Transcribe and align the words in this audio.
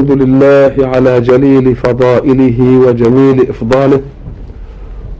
الحمد 0.00 0.22
لله 0.22 0.86
على 0.86 1.20
جليل 1.20 1.76
فضائله 1.76 2.58
وجميل 2.84 3.48
إفضاله 3.50 4.00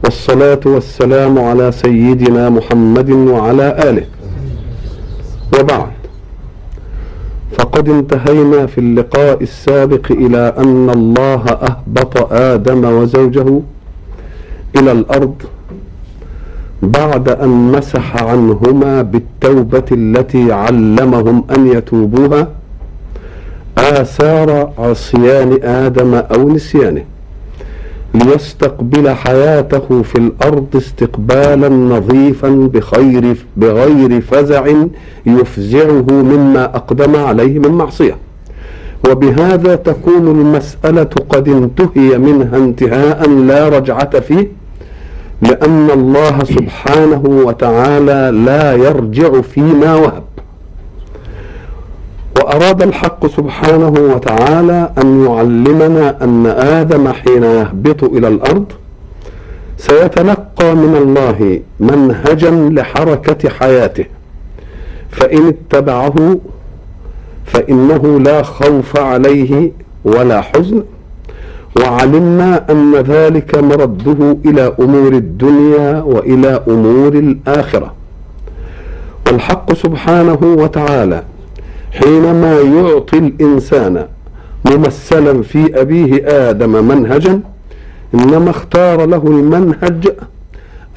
والصلاة 0.03 0.59
والسلام 0.65 1.39
على 1.39 1.71
سيدنا 1.71 2.49
محمد 2.49 3.09
وعلى 3.11 3.67
آله. 3.89 4.05
وبعد 5.59 5.91
فقد 7.57 7.89
انتهينا 7.89 8.65
في 8.65 8.77
اللقاء 8.77 9.43
السابق 9.43 10.11
إلى 10.11 10.53
أن 10.57 10.89
الله 10.89 11.43
أهبط 11.69 12.33
آدم 12.33 12.85
وزوجه 12.85 13.61
إلى 14.75 14.91
الأرض 14.91 15.35
بعد 16.81 17.29
أن 17.29 17.49
مسح 17.49 18.23
عنهما 18.23 19.01
بالتوبة 19.01 19.85
التي 19.91 20.51
علمهم 20.51 21.43
أن 21.55 21.67
يتوبوها. 21.67 22.60
آثار 23.77 24.73
عصيان 24.77 25.59
آدم 25.63 26.13
أو 26.15 26.49
نسيانه. 26.49 27.03
ليستقبل 28.13 29.09
حياته 29.09 30.01
في 30.01 30.15
الأرض 30.17 30.75
استقبالا 30.75 31.69
نظيفا 31.69 32.49
بخير 32.73 33.35
بغير 33.57 34.21
فزع 34.21 34.65
يفزعه 35.25 36.05
مما 36.11 36.65
أقدم 36.65 37.15
عليه 37.15 37.59
من 37.59 37.71
معصية. 37.71 38.17
وبهذا 39.09 39.75
تكون 39.75 40.27
المسألة 40.27 41.09
قد 41.29 41.47
انتهي 41.47 42.17
منها 42.17 42.57
انتهاء 42.57 43.29
لا 43.29 43.69
رجعة 43.69 44.19
فيه 44.19 44.51
لأن 45.41 45.89
الله 45.93 46.43
سبحانه 46.43 47.21
وتعالى 47.25 48.37
لا 48.45 48.73
يرجع 48.73 49.41
فيما 49.41 49.95
وهب. 49.95 50.23
وأراد 52.41 52.81
الحق 52.81 53.27
سبحانه 53.27 53.93
وتعالى 54.13 54.89
أن 55.03 55.25
يعلمنا 55.25 56.23
أن 56.23 56.45
آدم 56.47 57.11
حين 57.11 57.43
يهبط 57.43 58.03
إلى 58.03 58.27
الأرض 58.27 58.65
سيتلقى 59.77 60.75
من 60.75 60.95
الله 60.95 61.61
منهجا 61.79 62.51
لحركة 62.51 63.49
حياته. 63.49 64.05
فإن 65.11 65.47
اتبعه 65.47 66.39
فإنه 67.45 68.19
لا 68.19 68.43
خوف 68.43 68.97
عليه 68.97 69.71
ولا 70.03 70.41
حزن. 70.41 70.83
وعلمنا 71.79 72.71
أن 72.71 72.95
ذلك 72.95 73.57
مرده 73.57 74.37
إلى 74.45 74.73
أمور 74.79 75.13
الدنيا 75.13 76.01
وإلى 76.01 76.61
أمور 76.67 77.13
الآخرة. 77.13 77.93
والحق 79.27 79.73
سبحانه 79.73 80.39
وتعالى 80.43 81.23
حينما 81.91 82.59
يعطي 82.61 83.17
الإنسان 83.17 84.05
ممثلا 84.71 85.43
في 85.43 85.81
أبيه 85.81 86.23
آدم 86.49 86.87
منهجا 86.87 87.39
إنما 88.13 88.49
اختار 88.49 89.05
له 89.05 89.23
المنهج 89.27 90.07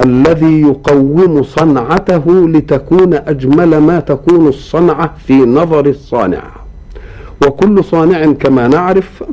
الذي 0.04 0.60
يقوم 0.60 1.42
صنعته 1.42 2.48
لتكون 2.48 3.14
أجمل 3.14 3.78
ما 3.78 4.00
تكون 4.00 4.48
الصنعة 4.48 5.14
في 5.26 5.32
نظر 5.32 5.86
الصانع. 5.86 6.42
وكل 7.46 7.84
صانع 7.84 8.32
كما 8.32 8.68
نعرف 8.68 9.24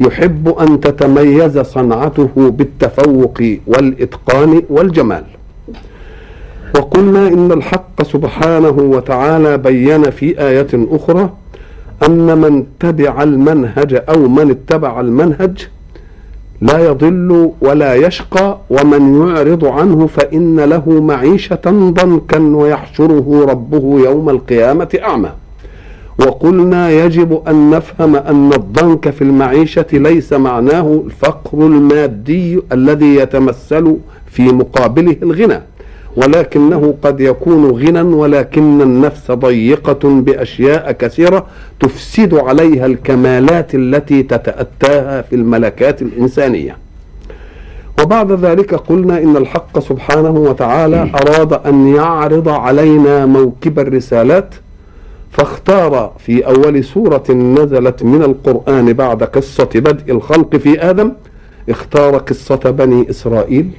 يحب 0.00 0.48
أن 0.48 0.80
تتميز 0.80 1.58
صنعته 1.58 2.30
بالتفوق 2.36 3.42
والإتقان 3.66 4.62
والجمال. 4.70 5.24
وقلنا 6.74 7.28
إن 7.28 7.52
الحق 7.52 8.02
سبحانه 8.02 8.76
وتعالى 8.78 9.58
بين 9.58 10.10
في 10.10 10.40
آية 10.40 10.68
أخرى 10.72 11.30
أن 12.06 12.38
من 12.38 12.64
تبع 12.80 13.22
المنهج 13.22 14.02
أو 14.08 14.28
من 14.28 14.50
اتبع 14.50 15.00
المنهج 15.00 15.68
لا 16.60 16.78
يضل 16.78 17.52
ولا 17.60 17.94
يشقى 17.94 18.58
ومن 18.70 19.28
يعرض 19.28 19.64
عنه 19.64 20.06
فإن 20.06 20.60
له 20.60 21.00
معيشة 21.00 21.60
ضنكا 21.66 22.38
ويحشره 22.38 23.46
ربه 23.48 24.00
يوم 24.04 24.30
القيامة 24.30 24.98
أعمى. 25.02 25.30
وقلنا 26.18 26.90
يجب 26.90 27.42
أن 27.48 27.70
نفهم 27.70 28.16
أن 28.16 28.52
الضنك 28.52 29.10
في 29.10 29.22
المعيشة 29.22 29.86
ليس 29.92 30.32
معناه 30.32 31.02
الفقر 31.06 31.58
المادي 31.66 32.60
الذي 32.72 33.14
يتمثل 33.14 33.96
في 34.26 34.42
مقابله 34.42 35.16
الغنى. 35.22 35.62
ولكنه 36.18 36.94
قد 37.02 37.20
يكون 37.20 37.70
غنى 37.70 38.00
ولكن 38.00 38.82
النفس 38.82 39.30
ضيقة 39.30 39.98
بأشياء 40.04 40.92
كثيرة 40.92 41.46
تفسد 41.80 42.34
عليها 42.34 42.86
الكمالات 42.86 43.74
التي 43.74 44.22
تتأتاها 44.22 45.22
في 45.22 45.36
الملكات 45.36 46.02
الإنسانية. 46.02 46.76
وبعد 48.02 48.32
ذلك 48.32 48.74
قلنا 48.74 49.18
إن 49.18 49.36
الحق 49.36 49.78
سبحانه 49.78 50.30
وتعالى 50.30 51.10
أراد 51.14 51.52
أن 51.52 51.94
يعرض 51.94 52.48
علينا 52.48 53.26
موكب 53.26 53.78
الرسالات 53.78 54.54
فاختار 55.30 56.12
في 56.18 56.46
أول 56.46 56.84
سورة 56.84 57.24
نزلت 57.30 58.02
من 58.02 58.22
القرآن 58.22 58.92
بعد 58.92 59.22
قصة 59.22 59.68
بدء 59.74 60.12
الخلق 60.12 60.56
في 60.56 60.90
آدم 60.90 61.12
اختار 61.68 62.16
قصة 62.16 62.56
بني 62.70 63.10
إسرائيل. 63.10 63.70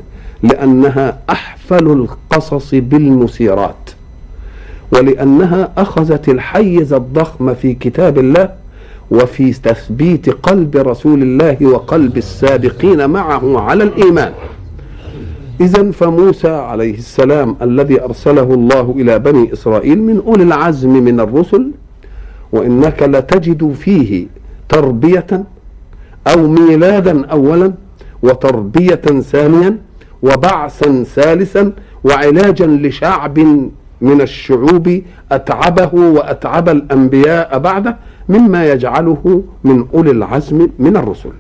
لأنها 0.44 1.18
أحفل 1.30 1.88
القصص 1.88 2.76
بالمثيرات 2.76 3.90
ولأنها 4.92 5.72
أخذت 5.78 6.30
الحيز 6.30 6.94
الضخم 6.94 7.54
في 7.54 7.74
كتاب 7.74 8.18
الله 8.18 8.50
وفي 9.12 9.52
تثبيت 9.52 10.30
قلب 10.30 10.78
رسول 10.78 11.22
الله 11.22 11.58
وقلب 11.62 12.18
السابقين 12.18 13.10
معه 13.10 13.60
على 13.60 13.84
الإيمان. 13.84 14.32
إذا 15.62 15.92
فموسى 15.92 16.50
عليه 16.50 16.98
السلام 16.98 17.56
الذي 17.62 18.02
أرسله 18.02 18.54
الله 18.54 18.96
إلى 18.98 19.20
بني 19.20 19.54
إسرائيل 19.54 20.02
من 20.02 20.22
أولي 20.28 20.44
العزم 20.44 20.90
من 20.90 21.20
الرسل 21.20 21.72
وإنك 22.52 23.04
لتجد 23.04 23.74
فيه 23.74 24.28
تربية 24.70 25.44
أو 26.28 26.48
ميلادا 26.48 27.26
أولا 27.26 27.74
وتربية 28.24 29.22
ثانيا 29.22 29.78
وبعثا 30.24 31.04
ثالثا 31.04 31.72
وعلاجا 32.04 32.66
لشعب 32.66 33.40
من 34.02 34.22
الشعوب 34.22 35.02
أتعبه 35.32 35.90
وأتعب 35.94 36.70
الأنبياء 36.70 37.60
بعده 37.60 37.98
مما 38.30 38.72
يجعله 38.72 39.44
من 39.64 39.86
أولي 39.94 40.12
العزم 40.12 40.68
من 40.80 40.98
الرسل. 40.98 41.32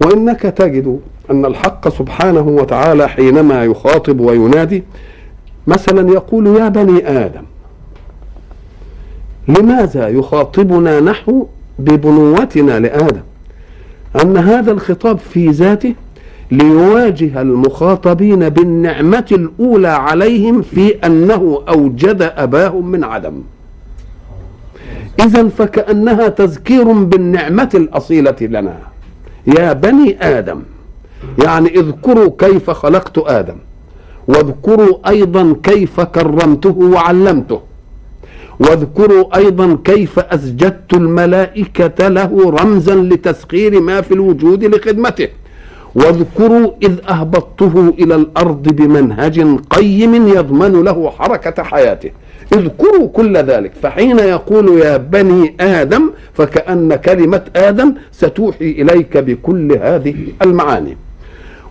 وإنك 0.00 0.40
تجد 0.40 1.00
أن 1.30 1.44
الحق 1.46 1.88
سبحانه 1.88 2.48
وتعالى 2.48 3.08
حينما 3.08 3.64
يخاطب 3.64 4.20
وينادي 4.20 4.84
مثلا 5.66 6.12
يقول 6.12 6.46
يا 6.46 6.68
بني 6.68 7.08
آدم 7.08 7.42
لماذا 9.48 10.08
يخاطبنا 10.08 11.00
نحو 11.00 11.46
ببنوتنا 11.78 12.80
لآدم؟ 12.80 13.20
أن 14.22 14.36
هذا 14.36 14.72
الخطاب 14.72 15.18
في 15.18 15.48
ذاته 15.48 15.94
ليواجه 16.50 17.40
المخاطبين 17.40 18.48
بالنعمة 18.48 19.26
الأولى 19.32 19.88
عليهم 19.88 20.62
في 20.62 20.94
أنه 21.04 21.62
أوجد 21.68 22.22
أباهم 22.22 22.90
من 22.90 23.04
عدم. 23.04 23.42
إذا 25.20 25.48
فكأنها 25.48 26.28
تذكير 26.28 26.92
بالنعمة 26.92 27.70
الأصيلة 27.74 28.36
لنا. 28.40 28.78
يا 29.46 29.72
بني 29.72 30.22
آدم 30.38 30.62
يعني 31.44 31.68
اذكروا 31.68 32.30
كيف 32.38 32.70
خلقت 32.70 33.18
آدم 33.18 33.56
واذكروا 34.28 35.08
أيضا 35.08 35.56
كيف 35.62 36.00
كرمته 36.00 36.78
وعلمته 36.78 37.60
واذكروا 38.60 39.36
أيضا 39.36 39.78
كيف 39.84 40.18
أسجدت 40.18 40.94
الملائكة 40.94 42.08
له 42.08 42.50
رمزا 42.50 42.94
لتسخير 42.94 43.80
ما 43.80 44.00
في 44.00 44.14
الوجود 44.14 44.64
لخدمته. 44.64 45.28
واذكروا 45.94 46.72
إذ 46.82 46.94
أهبطته 47.08 47.94
إلى 47.98 48.14
الأرض 48.14 48.62
بمنهج 48.62 49.58
قيم 49.70 50.28
يضمن 50.28 50.84
له 50.84 51.10
حركة 51.10 51.62
حياته. 51.62 52.10
اذكروا 52.52 53.08
كل 53.08 53.36
ذلك. 53.36 53.72
فحين 53.82 54.18
يقول 54.18 54.78
يا 54.78 54.96
بني 54.96 55.54
آدم 55.60 56.10
فكأن 56.34 56.94
كلمة 56.94 57.42
آدم 57.56 57.94
ستوحي 58.12 58.70
إليك 58.70 59.16
بكل 59.16 59.72
هذه 59.72 60.14
المعاني. 60.42 60.96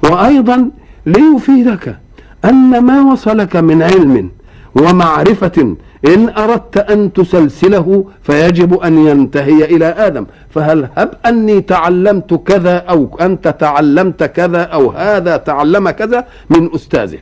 وأيضا 0.04 0.70
ليفيدك 1.06 1.96
أن 2.46 2.80
ما 2.80 3.12
وصلك 3.12 3.56
من 3.56 3.84
علم 3.84 4.30
ومعرفة 4.76 5.76
إن 6.08 6.30
أردت 6.30 6.78
أن 6.78 7.14
تسلسله 7.14 8.06
فيجب 8.24 8.74
أن 8.74 9.08
ينتهي 9.08 9.66
إلى 9.66 9.86
آدم. 9.86 10.26
فهل 10.50 10.88
هب 10.96 11.12
أني 11.26 11.62
تعلمت 11.62 12.34
كذا 12.34 12.78
أو 12.78 13.18
أنت 13.22 13.48
تعلمت 13.48 14.24
كذا 14.24 14.62
أو 14.62 14.92
هذا 14.92 15.38
تعلم 15.38 15.90
كذا 15.90 16.26
من 16.50 16.70
أستاذه؟ 16.76 17.20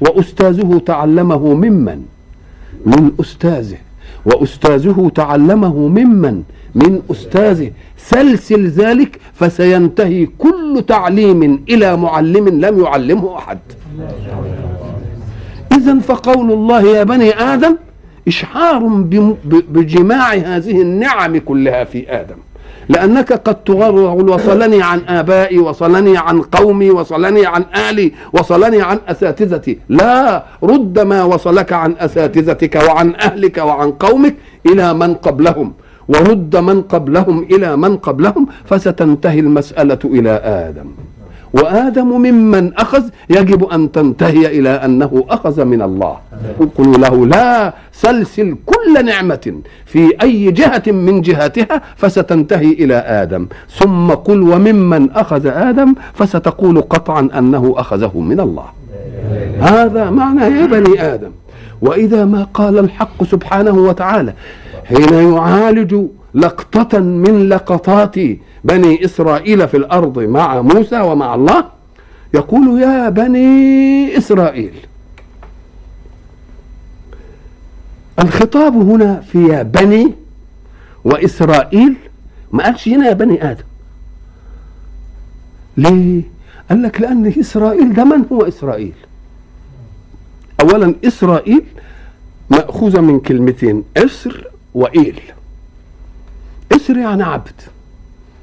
وأستاذه 0.00 0.80
تعلمه 0.86 1.54
ممن؟ 1.54 2.02
من 2.86 3.10
أستاذه. 3.20 3.78
وأستاذه 4.24 5.10
تعلمه 5.14 5.76
ممن؟ 5.88 6.42
من 6.74 7.02
أستاذه. 7.10 7.70
سلسل 7.98 8.66
ذلك 8.66 9.20
فسينتهي 9.34 10.26
كل 10.38 10.84
تعليم 10.88 11.64
إلى 11.68 11.96
معلم 11.96 12.48
لم 12.48 12.84
يعلمه 12.84 13.38
أحد. 13.38 13.58
إذا 15.76 15.98
فقول 15.98 16.52
الله 16.52 16.82
يا 16.82 17.04
بني 17.04 17.30
آدم 17.40 17.76
إشعار 18.28 18.78
بجماع 19.44 20.34
هذه 20.34 20.82
النعم 20.82 21.38
كلها 21.38 21.84
في 21.84 22.10
آدم. 22.20 22.36
لأنك 22.88 23.32
قد 23.32 23.64
تغرر 23.64 24.30
وصلني 24.30 24.82
عن 24.82 25.00
آبائي 25.08 25.58
وصلني 25.58 26.18
عن 26.18 26.42
قومي 26.42 26.90
وصلني 26.90 27.46
عن 27.46 27.64
آلي 27.90 28.12
وصلني 28.32 28.82
عن 28.82 28.98
أساتذتي. 29.08 29.78
لا 29.88 30.44
رد 30.62 30.98
ما 30.98 31.24
وصلك 31.24 31.72
عن 31.72 31.94
أساتذتك 31.98 32.74
وعن 32.88 33.14
أهلك 33.14 33.58
وعن 33.58 33.90
قومك 33.92 34.34
إلى 34.66 34.94
من 34.94 35.14
قبلهم. 35.14 35.72
ورد 36.08 36.56
من 36.56 36.82
قبلهم 36.82 37.42
إلى 37.42 37.76
من 37.76 37.96
قبلهم 37.96 38.46
فستنتهي 38.64 39.40
المسألة 39.40 39.98
إلى 40.04 40.30
آدم. 40.30 40.86
وآدم 41.62 42.08
ممن 42.08 42.74
أخذ 42.74 43.04
يجب 43.30 43.64
أن 43.64 43.92
تنتهي 43.92 44.58
إلى 44.58 44.68
أنه 44.68 45.24
أخذ 45.28 45.64
من 45.64 45.82
الله. 45.82 46.16
قل 46.78 47.00
له 47.00 47.26
لا 47.26 47.74
سلسل 47.92 48.56
كل 48.66 49.04
نعمة 49.04 49.54
في 49.86 50.12
أي 50.22 50.50
جهة 50.50 50.82
من 50.86 51.20
جهاتها 51.20 51.82
فستنتهي 51.96 52.72
إلى 52.72 52.94
آدم. 52.94 53.46
ثم 53.70 54.10
قل 54.10 54.42
وممن 54.42 55.10
أخذ 55.10 55.46
آدم 55.46 55.94
فستقول 56.14 56.80
قطعا 56.80 57.28
أنه 57.38 57.74
أخذه 57.76 58.18
من 58.18 58.40
الله. 58.40 58.64
هذا 59.60 60.10
معنى 60.10 60.44
يا 60.60 60.66
بني 60.66 61.02
آدم. 61.14 61.30
وإذا 61.82 62.24
ما 62.24 62.46
قال 62.54 62.78
الحق 62.78 63.24
سبحانه 63.24 63.72
وتعالى 63.72 64.32
حين 64.88 65.32
يعالج 65.34 66.06
لقطة 66.34 66.98
من 66.98 67.48
لقطات 67.48 68.14
بني 68.64 69.04
إسرائيل 69.04 69.68
في 69.68 69.76
الأرض 69.76 70.18
مع 70.18 70.60
موسى 70.62 71.00
ومع 71.00 71.34
الله 71.34 71.64
يقول 72.34 72.82
يا 72.82 73.08
بني 73.08 74.18
إسرائيل 74.18 74.72
الخطاب 78.18 78.74
هنا 78.76 79.20
في 79.20 79.48
يا 79.48 79.62
بني 79.62 80.12
وإسرائيل 81.04 81.96
ما 82.52 82.64
قالش 82.64 82.88
هنا 82.88 83.08
يا 83.08 83.12
بني 83.12 83.50
آدم 83.50 83.64
ليه؟ 85.76 86.22
قال 86.70 86.82
لك 86.82 87.00
لأن 87.00 87.26
إسرائيل 87.40 87.94
ده 87.94 88.04
من 88.04 88.24
هو 88.32 88.42
إسرائيل؟ 88.42 88.92
أولا 90.60 90.94
إسرائيل 91.04 91.62
مأخوذة 92.50 93.00
من 93.00 93.20
كلمتين 93.20 93.84
إسر 93.96 94.46
وإيل. 94.76 95.20
إسر 96.72 96.96
يعني 96.96 97.22
عبد. 97.22 97.60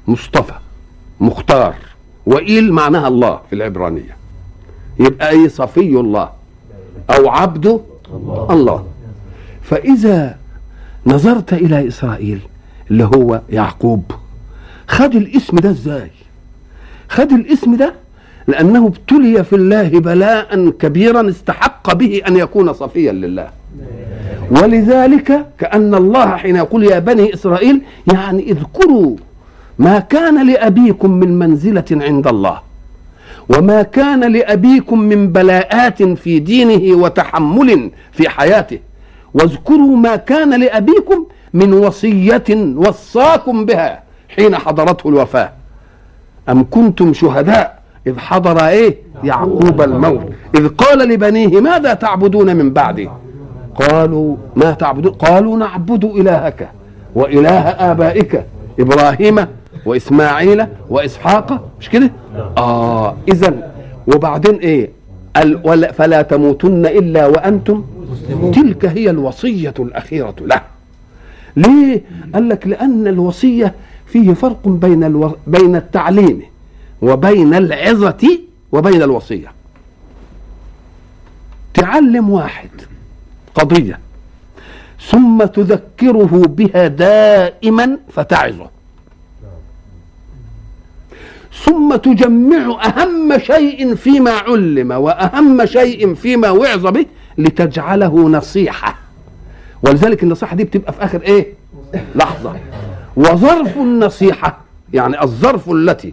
مصطفى. 0.06 0.54
مختار. 1.20 1.74
وإيل 2.26 2.72
معناها 2.72 3.08
الله 3.08 3.40
في 3.50 3.56
العبرانية. 3.56 4.16
يبقى 5.00 5.30
أي 5.30 5.48
صفي 5.48 6.00
الله 6.00 6.30
أو 7.10 7.28
عبد 7.28 7.66
الله, 7.66 8.46
الله. 8.50 8.86
فإذا 9.62 10.38
نظرت 11.06 11.52
إلى 11.52 11.88
إسرائيل 11.88 12.40
اللي 12.90 13.04
هو 13.04 13.40
يعقوب 13.50 14.12
خد 14.88 15.14
الاسم 15.14 15.56
ده 15.56 15.70
إزاي؟ 15.70 16.10
خد 17.08 17.32
الاسم 17.32 17.76
ده 17.76 17.94
لأنه 18.46 18.86
ابتلي 18.86 19.44
في 19.44 19.56
الله 19.56 19.88
بلاء 19.88 20.70
كبيرا 20.70 21.28
استحق 21.30 21.94
به 21.94 22.22
أن 22.28 22.36
يكون 22.36 22.72
صفيا 22.72 23.12
لله. 23.12 23.50
ولذلك 24.50 25.46
كأن 25.58 25.94
الله 25.94 26.36
حين 26.36 26.56
يقول 26.56 26.84
يا 26.84 26.98
بني 26.98 27.34
إسرائيل 27.34 27.82
يعني 28.12 28.50
اذكروا 28.50 29.16
ما 29.78 29.98
كان 29.98 30.46
لأبيكم 30.46 31.10
من 31.10 31.38
منزلة 31.38 31.84
عند 31.90 32.26
الله 32.26 32.60
وما 33.48 33.82
كان 33.82 34.32
لأبيكم 34.32 34.98
من 35.00 35.32
بلاءات 35.32 36.02
في 36.02 36.38
دينه 36.38 36.96
وتحمل 36.96 37.90
في 38.12 38.28
حياته. 38.28 38.78
واذكروا 39.34 39.96
ما 39.96 40.16
كان 40.16 40.60
لأبيكم 40.60 41.26
من 41.54 41.72
وصية 41.72 42.74
وصاكم 42.76 43.66
بها 43.66 44.02
حين 44.28 44.56
حضرته 44.56 45.08
الوفاة. 45.08 45.52
أم 46.48 46.66
كنتم 46.70 47.12
شهداء؟ 47.12 47.82
إذ 48.06 48.18
حضر 48.18 48.66
إيه؟ 48.68 48.96
يعقوب 49.24 49.82
الموت. 49.82 50.20
إذ 50.54 50.68
قال 50.68 50.98
لبنيه 50.98 51.60
ماذا 51.60 51.94
تعبدون 51.94 52.56
من 52.56 52.72
بعدي؟ 52.72 53.08
قالوا 53.74 54.36
ما 54.56 54.72
تعبدون؟ 54.72 55.12
قالوا 55.12 55.56
نعبد 55.56 56.04
إلهك 56.04 56.68
وإله 57.14 57.58
آبائك 57.68 58.44
إبراهيم 58.80 59.46
وإسماعيل 59.86 60.66
وإسحاق. 60.90 61.68
مش 61.80 61.90
كده؟ 61.90 62.10
آه 62.58 63.16
إذا 63.28 63.72
وبعدين 64.06 64.54
إيه؟ 64.54 64.90
فلا 65.92 66.22
تموتن 66.22 66.86
إلا 66.86 67.26
وأنتم 67.26 67.84
تلك 68.54 68.84
هي 68.84 69.10
الوصية 69.10 69.74
الأخيرة 69.78 70.34
له. 70.40 70.60
ليه؟ 71.56 72.02
قال 72.34 72.48
لك 72.48 72.66
لأن 72.66 73.06
الوصية 73.06 73.74
فيه 74.06 74.34
فرق 74.34 74.68
بين 74.68 75.04
ألو... 75.04 75.36
بين 75.46 75.76
التعليم 75.76 76.42
وبين 77.02 77.54
العظة 77.54 78.38
وبين 78.72 79.02
الوصية. 79.02 79.52
تعلم 81.74 82.30
واحد. 82.30 82.70
قضية. 83.54 84.00
ثم 85.00 85.44
تذكره 85.44 86.42
بها 86.48 86.86
دائما 86.86 87.98
فتعظه. 88.12 88.70
ثم 91.64 91.96
تجمع 91.96 92.86
أهم 92.86 93.38
شيء 93.38 93.94
فيما 93.94 94.30
علم 94.30 94.90
وأهم 94.90 95.66
شيء 95.66 96.14
فيما 96.14 96.50
وعظ 96.50 96.86
به 96.86 97.06
لتجعله 97.38 98.28
نصيحة. 98.28 98.98
ولذلك 99.82 100.22
النصيحة 100.22 100.56
دي 100.56 100.64
بتبقى 100.64 100.92
في 100.92 101.04
آخر 101.04 101.22
إيه؟ 101.22 101.46
لحظة. 102.14 102.56
وظرف 103.16 103.76
النصيحة 103.76 104.58
يعني 104.92 105.22
الظرف 105.22 105.70
التي 105.70 106.12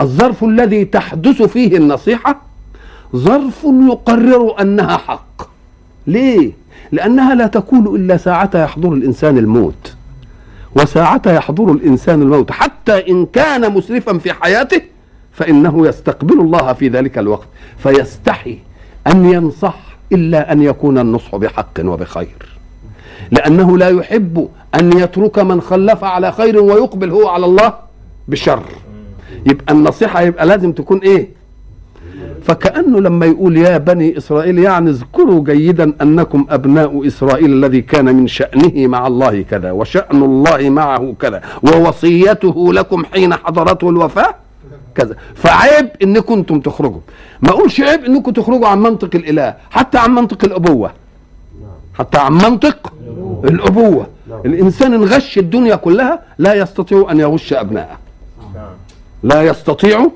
الظرف 0.00 0.44
الذي 0.44 0.84
تحدث 0.84 1.42
فيه 1.42 1.76
النصيحة 1.76 2.40
ظرف 3.16 3.64
يقرر 3.64 4.60
أنها 4.60 4.96
حق. 4.96 5.35
ليه؟ 6.06 6.52
لأنها 6.92 7.34
لا 7.34 7.46
تكون 7.46 7.96
إلا 7.96 8.16
ساعة 8.16 8.50
يحضر 8.54 8.92
الإنسان 8.92 9.38
الموت. 9.38 9.94
وساعة 10.76 11.22
يحضر 11.26 11.72
الإنسان 11.72 12.22
الموت 12.22 12.50
حتى 12.50 13.10
إن 13.10 13.26
كان 13.26 13.72
مسرفا 13.72 14.18
في 14.18 14.32
حياته 14.32 14.80
فإنه 15.32 15.86
يستقبل 15.88 16.40
الله 16.40 16.72
في 16.72 16.88
ذلك 16.88 17.18
الوقت. 17.18 17.48
فيستحي 17.78 18.58
أن 19.06 19.30
ينصح 19.30 19.78
إلا 20.12 20.52
أن 20.52 20.62
يكون 20.62 20.98
النصح 20.98 21.36
بحق 21.36 21.80
وبخير. 21.80 22.58
لأنه 23.30 23.78
لا 23.78 23.88
يحب 23.88 24.48
أن 24.74 24.98
يترك 24.98 25.38
من 25.38 25.60
خلف 25.60 26.04
على 26.04 26.32
خير 26.32 26.60
ويقبل 26.60 27.10
هو 27.10 27.28
على 27.28 27.46
الله 27.46 27.72
بشر. 28.28 28.62
يبقى 29.46 29.74
النصيحة 29.74 30.20
يبقى 30.20 30.46
لازم 30.46 30.72
تكون 30.72 30.98
إيه؟ 30.98 31.28
فكأنه 32.46 33.00
لما 33.00 33.26
يقول 33.26 33.56
يا 33.56 33.78
بني 33.78 34.18
إسرائيل 34.18 34.58
يعني 34.58 34.90
اذكروا 34.90 35.44
جيدا 35.44 35.92
أنكم 36.02 36.46
أبناء 36.50 37.06
إسرائيل 37.06 37.52
الذي 37.52 37.80
كان 37.80 38.16
من 38.16 38.26
شأنه 38.26 38.86
مع 38.86 39.06
الله 39.06 39.42
كذا 39.42 39.70
وشأن 39.72 40.22
الله 40.22 40.70
معه 40.70 41.14
كذا 41.20 41.42
ووصيته 41.62 42.72
لكم 42.72 43.04
حين 43.04 43.34
حضرته 43.34 43.90
الوفاة 43.90 44.34
كذا. 44.94 45.16
فعيب 45.34 45.88
انكم 46.02 46.34
أنتم 46.34 46.60
تخرجوا. 46.60 47.00
ما 47.42 47.50
أقولش 47.50 47.80
عيب 47.80 48.04
إنكم 48.04 48.30
تخرجوا 48.30 48.68
عن 48.68 48.78
منطق 48.82 49.10
الإله 49.14 49.54
حتى 49.70 49.98
عن 49.98 50.14
منطق 50.14 50.44
الأبوة. 50.44 50.90
حتى 51.98 52.18
عن 52.18 52.32
منطق 52.32 52.92
الأبوة. 53.44 54.06
الإنسان 54.44 54.94
ان 54.94 55.04
غش 55.04 55.38
الدنيا 55.38 55.76
كلها 55.76 56.22
لا 56.38 56.54
يستطيع 56.54 57.06
أن 57.10 57.20
يغش 57.20 57.52
ابناءه 57.52 57.98
لا 59.22 59.42
يستطيع 59.42 60.10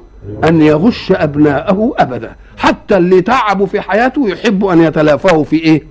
أن 0.45 0.63
يغش 0.63 1.13
أبناءه 1.13 1.95
أبدا. 1.99 2.33
حتى 2.57 2.97
اللي 2.97 3.21
تعبوا 3.21 3.67
في 3.67 3.81
حياته 3.81 4.29
يحب 4.29 4.65
أن 4.65 4.81
يتلافاه 4.81 5.43
في 5.43 5.57
إيه؟ 5.57 5.83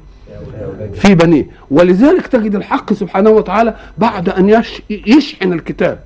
في 0.94 1.16
بنيه. 1.16 1.48
ولذلك 1.72 2.28
تجد 2.28 2.56
الحق 2.56 2.94
سبحانه 2.94 3.30
وتعالى 3.30 3.76
بعد 3.98 4.30
أن 4.30 4.62
يشحن 4.90 5.54
الكتاب 5.54 6.00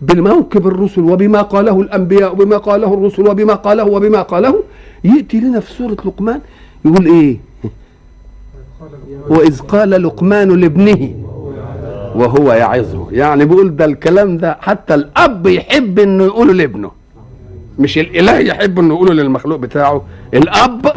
بالموكب 0.00 0.66
الرسل 0.66 1.00
وبما 1.00 1.42
قاله 1.42 1.80
الأنبياء 1.80 2.32
وبما 2.32 2.56
قاله 2.56 2.94
الرسل 2.94 3.28
وبما 3.28 3.54
قاله 3.54 3.84
وبما 3.84 4.22
قاله. 4.22 4.62
يأتي 5.04 5.40
لنا 5.40 5.60
في 5.60 5.72
سورة 5.72 5.96
لقمان 6.04 6.40
يقول 6.84 7.06
إيه؟ 7.06 7.38
وإذ 9.28 9.60
قال 9.60 9.90
لقمان 9.90 10.60
لابنه 10.60 11.14
وهو 12.14 12.52
يعظه. 12.52 13.08
يعني 13.10 13.44
بيقول 13.44 13.76
ده 13.76 13.84
الكلام 13.84 14.38
ده 14.38 14.58
حتى 14.60 14.94
الأب 14.94 15.46
يحب 15.46 15.98
إنه 15.98 16.24
يقوله 16.24 16.52
لابنه. 16.52 16.90
مش 17.78 17.98
الاله 17.98 18.38
يحب 18.38 18.78
انه 18.78 18.94
يقوله 18.94 19.14
للمخلوق 19.14 19.58
بتاعه 19.58 20.04
الأب 20.34 20.92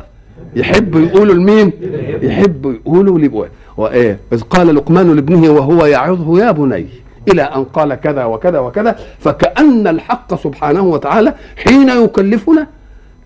يحبوا 0.56 1.02
يقولوا 1.02 1.34
لمين؟ 1.36 1.72
يحبوا 2.22 2.74
يقولوا 2.74 3.20
لابوه 3.20 3.50
وإيه؟ 3.78 4.20
إذ 4.34 4.42
قال 4.42 4.76
لقمان 4.76 5.16
لابنه 5.16 5.52
وهو 5.52 5.86
يعظه 5.86 6.40
يا 6.46 6.52
بني 6.52 6.88
إلى 7.28 7.42
أن 7.42 7.64
قال 7.64 7.94
كذا 7.94 8.26
وكذا 8.26 8.60
وكذا 8.60 9.00
فكأن 9.20 9.88
الحق 9.88 10.36
سبحانه 10.44 10.82
وتعالى 10.82 11.34
حين 11.58 11.90
يكلفنا 11.90 12.68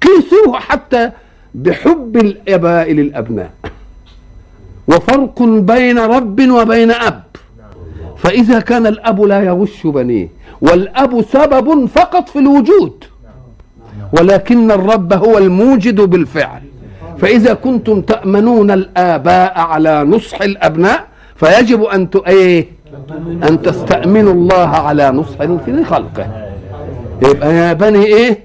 قيسوه 0.01 0.59
حتى 0.59 1.11
بحب 1.55 2.17
الآباء 2.17 2.91
للأبناء. 2.91 3.51
وفرق 4.87 5.41
بين 5.43 5.99
رب 5.99 6.49
وبين 6.49 6.91
أب. 6.91 7.23
فإذا 8.17 8.59
كان 8.59 8.87
الأب 8.87 9.21
لا 9.21 9.43
يغش 9.43 9.87
بنيه 9.87 10.29
والأب 10.61 11.21
سبب 11.21 11.85
فقط 11.85 12.29
في 12.29 12.39
الوجود. 12.39 13.03
ولكن 14.13 14.71
الرب 14.71 15.13
هو 15.13 15.37
الموجد 15.37 16.01
بالفعل. 16.01 16.61
فإذا 17.17 17.53
كنتم 17.53 18.01
تأمنون 18.01 18.71
الآباء 18.71 19.59
على 19.59 20.03
نصح 20.03 20.41
الأبناء 20.41 21.07
فيجب 21.35 21.83
أن 21.83 22.09
إيه؟ 22.27 22.65
أن 23.49 23.61
تستأمنوا 23.61 24.33
الله 24.33 24.67
على 24.67 25.11
نصح 25.11 25.37
في 25.65 25.83
خلقه. 25.83 26.49
يبقى 27.23 27.53
يا 27.55 27.73
بني 27.73 28.05
إيه؟ 28.05 28.39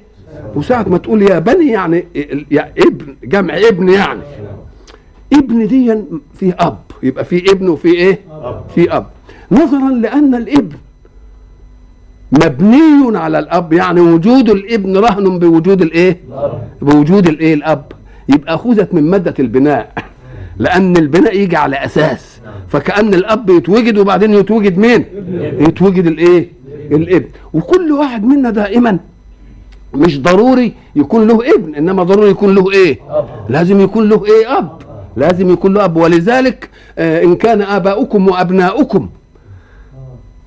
وساعة 0.54 0.82
ما 0.88 0.98
تقول 0.98 1.22
يا 1.22 1.38
بني 1.38 1.70
يعني 1.70 2.04
يا 2.50 2.72
ابن 2.78 3.16
جمع 3.24 3.56
ابن 3.58 3.88
يعني. 3.88 4.20
ابن 5.32 5.66
دي 5.66 5.98
فيه 6.34 6.56
أب 6.60 6.78
يبقى 7.02 7.24
في 7.24 7.50
ابن 7.52 7.68
وفي 7.68 7.88
إيه؟ 7.88 8.20
في 8.74 8.96
أب. 8.96 9.06
نظرا 9.52 9.90
لأن 9.90 10.34
الابن 10.34 10.76
مبني 12.44 13.18
على 13.18 13.38
الأب 13.38 13.72
يعني 13.72 14.00
وجود 14.00 14.50
الابن 14.50 14.96
رهن 14.96 15.38
بوجود 15.38 15.82
الإيه؟ 15.82 16.18
بوجود 16.82 17.28
الإيه؟ 17.28 17.54
الأب. 17.54 17.84
يبقى 18.28 18.54
اخذت 18.54 18.94
من 18.94 19.10
مادة 19.10 19.34
البناء 19.38 19.92
لأن 20.58 20.96
البناء 20.96 21.36
يجي 21.36 21.56
على 21.56 21.76
أساس. 21.84 22.40
فكأن 22.68 23.14
الأب 23.14 23.50
يتوجد 23.50 23.98
وبعدين 23.98 24.34
يتوجد 24.34 24.78
مين؟ 24.78 25.04
يتوجد 25.60 26.06
الإيه؟ 26.06 26.48
الابن. 26.92 27.26
وكل 27.54 27.92
واحد 27.92 28.24
منا 28.24 28.50
دائما 28.50 28.98
مش 29.94 30.20
ضروري 30.20 30.72
يكون 30.96 31.26
له 31.28 31.54
ابن 31.54 31.74
إنما 31.74 32.02
ضروري 32.02 32.30
يكون 32.30 32.54
له 32.54 32.70
إيه؟ 32.72 32.98
لازم 33.48 33.80
يكون 33.80 34.08
له 34.08 34.24
إيه؟ 34.26 34.58
أب. 34.58 34.68
لازم 35.16 35.50
يكون 35.52 35.74
له 35.74 35.84
أب. 35.84 35.96
ولذلك 35.96 36.70
آه 36.98 37.22
إن 37.22 37.34
كان 37.36 37.62
آباؤكم 37.62 38.28
وأبناؤكم 38.28 39.08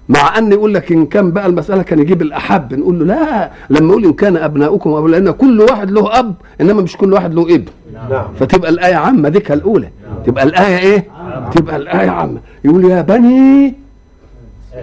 مع 0.10 0.38
أن 0.38 0.52
يقول 0.52 0.74
لك 0.74 0.92
إن 0.92 1.06
كان 1.06 1.32
بقى 1.32 1.46
المسألة 1.46 1.82
كان 1.82 2.00
يجيب 2.00 2.22
الأحب 2.22 2.74
نقول 2.74 3.00
له 3.00 3.06
لا 3.06 3.52
لما 3.70 3.90
يقول 3.90 4.06
إن 4.06 4.14
كان 4.14 4.38
أبناؤكم 4.38 4.90
أبو 4.90 5.08
لأن 5.08 5.32
كل 5.32 5.62
واحد 5.62 5.92
له 5.92 6.20
أب 6.20 6.34
إنما 6.62 6.82
مش 6.82 6.98
كل 6.98 7.14
واحد 7.14 7.34
له 7.34 7.56
ابن. 7.56 7.66
نعم. 8.10 8.28
فتبقى 8.40 8.70
الآية 8.70 8.96
عامة 8.96 9.30
ديك 9.30 9.52
الاولى 9.52 9.90
نعم. 10.10 10.24
تبقى 10.26 10.44
الآية 10.44 10.78
إيه؟ 10.78 11.08
نعم. 11.30 11.50
تبقى 11.52 11.76
الآية 11.76 12.10
عامة. 12.10 12.38
يقول 12.66 12.86
يا 12.86 13.02
بني 13.02 13.74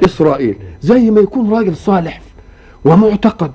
إسرائيل 0.04 0.56
زي 0.82 1.10
ما 1.10 1.20
يكون 1.20 1.52
راجل 1.54 1.76
صالح 1.76 2.20
ومعتقد 2.84 3.52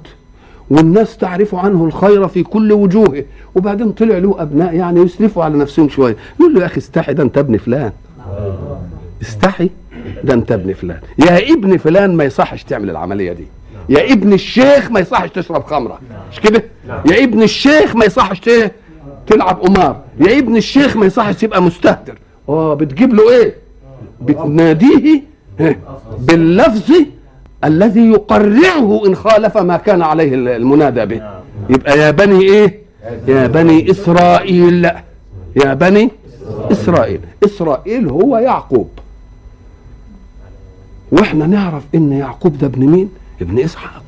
والناس 0.70 1.18
تعرف 1.18 1.56
عنه 1.56 1.86
الخير 1.86 2.28
في 2.28 2.44
كل 2.44 2.72
وجوهه 2.72 3.24
وبعدين 3.56 3.92
طلع 3.92 4.18
له 4.18 4.36
أبناء 4.42 4.74
يعني 4.76 5.00
يسرفوا 5.02 5.44
على 5.44 5.58
نفسهم 5.58 5.90
شوية. 5.90 6.16
يقول 6.40 6.54
له 6.54 6.62
يا 6.62 6.66
أخي 6.66 6.78
استحي 6.78 7.14
ده 7.14 7.24
أنت 7.24 7.38
ابن 7.38 7.58
فلان. 7.58 7.92
استحي. 9.22 9.70
ده 10.24 10.34
انت 10.34 10.51
ابن 10.51 10.74
فلان. 10.74 11.00
يا 11.20 11.53
ابن 11.53 11.77
فلان 11.77 12.15
ما 12.15 12.24
يصحش 12.24 12.63
تعمل 12.63 12.89
العملية 12.89 13.34
دي. 13.34 13.48
يا 13.89 14.13
ابن 14.13 14.34
الشيخ 14.34 14.91
ما 14.91 15.00
يصحش 15.00 15.29
تشرب 15.29 15.63
خمرة. 15.63 16.00
مش 16.32 16.39
كده؟ 16.39 16.63
يا 17.12 17.24
ابن 17.24 17.44
الشيخ 17.44 17.96
ما 17.96 18.06
يصحش 18.06 18.41
تلعب 19.27 19.60
قمار. 19.62 20.01
يا 20.20 20.39
ابن 20.39 20.58
الشيخ 20.58 20.98
ما 20.98 21.06
يصحش 21.06 21.36
تبقى 21.36 21.62
مستهتر. 21.62 22.18
آه 22.50 22.74
بتجيب 22.74 23.13
له 23.13 23.32
إيه؟ 23.32 23.56
بتناديه 24.22 25.22
باللفظ 26.20 26.91
الذي 27.63 28.12
يقرعه 28.12 29.06
إن 29.06 29.15
خالف 29.15 29.58
ما 29.58 29.77
كان 29.77 30.01
عليه 30.01 30.34
المنادى 30.36 31.06
به. 31.06 31.22
يبقى 31.70 32.00
يا 32.00 32.12
بني 32.12 32.41
إيه؟ 32.41 32.79
يا 33.27 33.48
بني 33.48 33.91
إسرائيل. 33.91 34.86
يا 35.65 35.74
بني 35.74 36.12
إسرائيل. 36.72 37.20
إسرائيل 37.46 38.10
هو 38.10 38.38
يعقوب. 38.38 38.89
وإحنا 41.12 41.48
نعرف 41.48 41.84
إن 41.96 42.12
يعقوب 42.12 42.58
ده 42.58 42.68
ابن 42.68 42.86
مين؟ 42.86 43.10
ابن 43.42 43.60
إسحاق. 43.60 44.04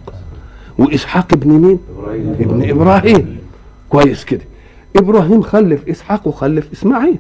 وإسحاق 0.78 1.34
ابن 1.34 1.50
مين؟ 1.50 1.80
إبراهيم. 1.98 2.36
ابن 2.40 2.70
إبراهيم. 2.70 3.38
كويس 3.90 4.26
كده. 4.26 4.42
إبراهيم 4.96 5.42
خلف 5.42 5.90
إسحاق 5.90 6.28
وخلف 6.28 6.72
إسماعيل. 6.74 7.18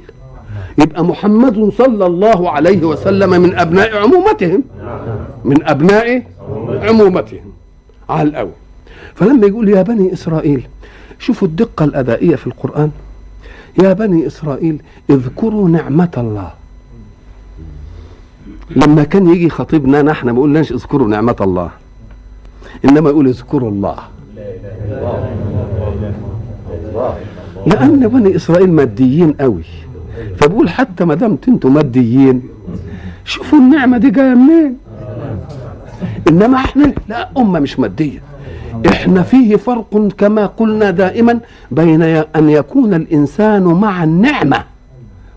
يبقى 0.77 1.05
محمد 1.05 1.69
صلى 1.77 2.05
الله 2.05 2.49
عليه 2.49 2.83
وسلم 2.83 3.41
من 3.41 3.55
أبناء 3.55 3.97
عمومتهم. 3.97 4.63
من 5.45 5.63
أبناء 5.63 6.23
عمومتهم. 6.69 7.51
على 8.09 8.29
الأول. 8.29 8.51
فلما 9.15 9.47
يقول 9.47 9.69
يا 9.69 9.81
بني 9.81 10.13
إسرائيل 10.13 10.67
شوفوا 11.19 11.47
الدقة 11.47 11.85
الأدائية 11.85 12.35
في 12.35 12.47
القرآن. 12.47 12.91
يا 13.83 13.93
بني 13.93 14.27
إسرائيل 14.27 14.81
اذكروا 15.09 15.69
نعمة 15.69 16.11
الله. 16.17 16.51
لما 18.75 19.03
كان 19.03 19.29
يجي 19.29 19.49
خطيبنا 19.49 20.01
نحن 20.01 20.29
ما 20.29 20.41
قلناش 20.41 20.71
اذكروا 20.71 21.07
نعمة 21.07 21.35
الله 21.41 21.69
إنما 22.85 23.09
يقول 23.09 23.27
اذكروا 23.27 23.69
الله. 23.71 23.95
لأن 27.67 28.07
بني 28.07 28.35
إسرائيل 28.35 28.71
ماديين 28.71 29.31
قوي 29.33 29.63
فبقول 30.37 30.69
حتى 30.69 31.05
ما 31.05 31.15
دامت 31.15 31.47
أنتم 31.47 31.73
ماديين 31.73 32.41
شوفوا 33.25 33.59
النعمة 33.59 33.97
دي 33.97 34.09
جاية 34.09 34.33
منين. 34.33 34.77
إنما 36.29 36.55
إحنا 36.57 36.93
لا 37.07 37.29
أمة 37.37 37.59
مش 37.59 37.79
مادية. 37.79 38.21
إحنا 38.87 39.21
فيه 39.21 39.55
فرق 39.55 40.07
كما 40.17 40.45
قلنا 40.45 40.91
دائما 40.91 41.39
بين 41.71 42.01
أن 42.35 42.49
يكون 42.49 42.93
الإنسان 42.93 43.63
مع 43.63 44.03
النعمة 44.03 44.63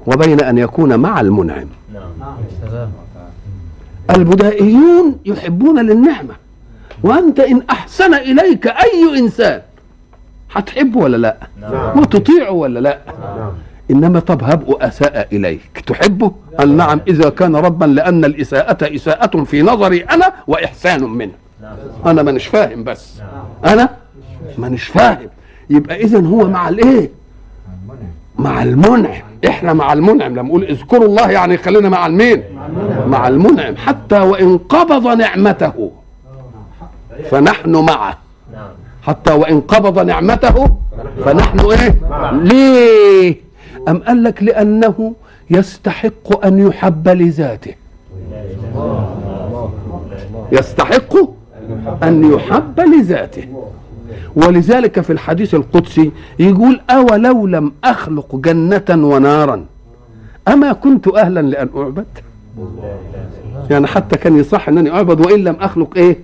وبين 0.07 0.41
أن 0.41 0.59
يكون 0.59 0.97
مع 0.97 1.21
المنعم. 1.21 1.67
البدائيون 4.11 5.19
يحبون 5.25 5.79
للنعمة. 5.87 6.35
وأنت 7.03 7.41
إن 7.41 7.63
أحسن 7.71 8.15
إليك 8.15 8.67
أي 8.67 9.19
إنسان 9.19 9.61
هتحبه 10.53 10.99
ولا 11.01 11.17
لا؟ 11.17 11.37
نعم. 11.61 11.99
وتطيعه 11.99 12.51
ولا 12.51 12.81
لا؟ 12.81 12.99
نعم. 13.37 13.53
إنما 13.91 14.21
طب 14.21 14.43
هب 14.45 14.71
أساء 14.81 15.29
إليك. 15.33 15.83
تحبه 15.87 16.33
قال 16.59 16.77
نعم 16.77 17.01
إذا 17.09 17.29
كان 17.29 17.57
ربا 17.57 17.85
لأن 17.85 18.25
الإساءة 18.25 18.95
إساءة 18.95 19.45
في 19.45 19.63
نظري 19.63 20.01
أنا 20.01 20.33
وإحسان 20.47 21.05
منه. 21.05 21.33
نعم. 21.63 21.77
أنا 22.07 22.23
مانيش 22.23 22.47
فاهم 22.47 22.85
بس. 22.85 23.19
نعم. 23.19 23.73
أنا 23.73 23.89
مانيش 24.59 24.85
فاهم. 24.85 25.29
يبقى 25.71 26.03
إذا 26.03 26.21
هو 26.21 26.49
مع 26.49 26.69
الإيه؟ 26.69 27.11
مع 28.39 28.63
المنعم. 28.63 29.23
إحنا 29.49 29.73
مع 29.73 29.93
المنعم. 29.93 30.33
لما 30.33 30.43
نقول 30.43 30.65
اذكروا 30.65 31.07
الله 31.07 31.31
يعني 31.31 31.57
خلينا 31.57 31.89
مع 31.89 32.07
المين؟ 32.07 32.43
مع 33.07 33.29
المنعم. 33.29 33.77
حتى 33.77 34.21
وإن 34.21 34.59
قبض 34.59 35.07
نعمته 35.07 35.91
فنحن 37.31 37.77
معه. 37.77 38.19
حتى 39.03 39.33
وإن 39.33 39.61
قبض 39.61 39.99
نعمته 39.99 40.77
فنحن 41.25 41.61
إيه؟ 41.61 41.95
ليه؟ 42.33 43.37
أم 43.89 43.99
قال 43.99 44.23
لك 44.23 44.43
لأنه 44.43 45.15
يستحق 45.51 46.47
أن 46.47 46.67
يحب 46.67 47.09
لذاته. 47.09 47.75
يستحق 50.53 51.17
أن 52.03 52.33
يحب 52.35 52.81
لذاته. 52.81 53.64
ولذلك 54.37 55.01
في 55.01 55.13
الحديث 55.13 55.55
القدسي 55.55 56.11
يقول 56.39 56.81
أولو 56.91 57.47
لم 57.47 57.73
أخلق 57.85 58.37
جنة 58.37 58.85
ونارا؟ 58.91 59.65
أما 60.49 60.73
كنت 60.73 61.09
أهلا 61.09 61.41
لأن 61.41 61.69
أعبد؟ 61.77 62.07
يعني 63.71 63.87
حتى 63.87 64.17
كان 64.19 64.39
يصح 64.39 64.69
أنني 64.69 64.91
أعبد 64.91 65.21
وإن 65.27 65.45
لم 65.45 65.57
أخلق 65.61 65.97
إيه؟ 65.97 66.19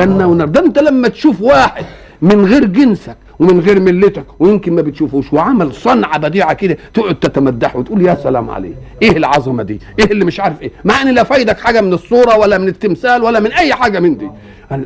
جنة 0.00 0.26
ونار. 0.26 0.46
ده 0.48 0.60
أنت 0.60 0.78
لما 0.78 1.08
تشوف 1.08 1.42
واحد 1.42 1.84
من 2.22 2.44
غير 2.44 2.64
جنسك 2.64 3.16
ومن 3.38 3.60
غير 3.60 3.80
ملتك 3.80 4.24
ويمكن 4.38 4.72
ما 4.72 4.82
بتشوفوش 4.82 5.32
وعمل 5.32 5.72
صنعة 5.74 6.18
بديعة 6.18 6.52
كده 6.52 6.76
تقعد 6.94 7.14
تتمدح 7.14 7.76
وتقول 7.76 8.02
يا 8.06 8.14
سلام 8.14 8.50
عليه 8.50 8.74
إيه 9.02 9.16
العظمة 9.16 9.62
دي؟ 9.62 9.80
إيه 9.98 10.04
اللي 10.10 10.24
مش 10.24 10.40
عارف 10.40 10.62
إيه؟ 10.62 10.70
مع 10.84 11.02
إن 11.02 11.08
لا 11.14 11.22
فايدك 11.22 11.58
حاجة 11.60 11.80
من 11.80 11.92
الصورة 11.92 12.38
ولا 12.38 12.58
من 12.58 12.68
التمثال 12.68 13.22
ولا 13.22 13.40
من 13.40 13.52
أي 13.52 13.74
حاجة 13.74 14.00
من 14.00 14.16
دي. 14.16 14.30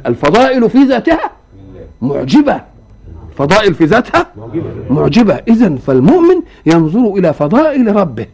الفضائل 0.06 0.70
في 0.70 0.78
ذاتها 0.84 1.30
معجبة. 2.02 2.60
فضائل 3.38 3.74
في 3.74 3.84
ذاتها 3.84 4.26
معجبة. 4.90 5.34
إذا 5.48 5.76
فالمؤمن 5.76 6.42
ينظر 6.66 7.14
إلى 7.14 7.32
فضائل 7.32 7.96
ربه. 7.96 8.26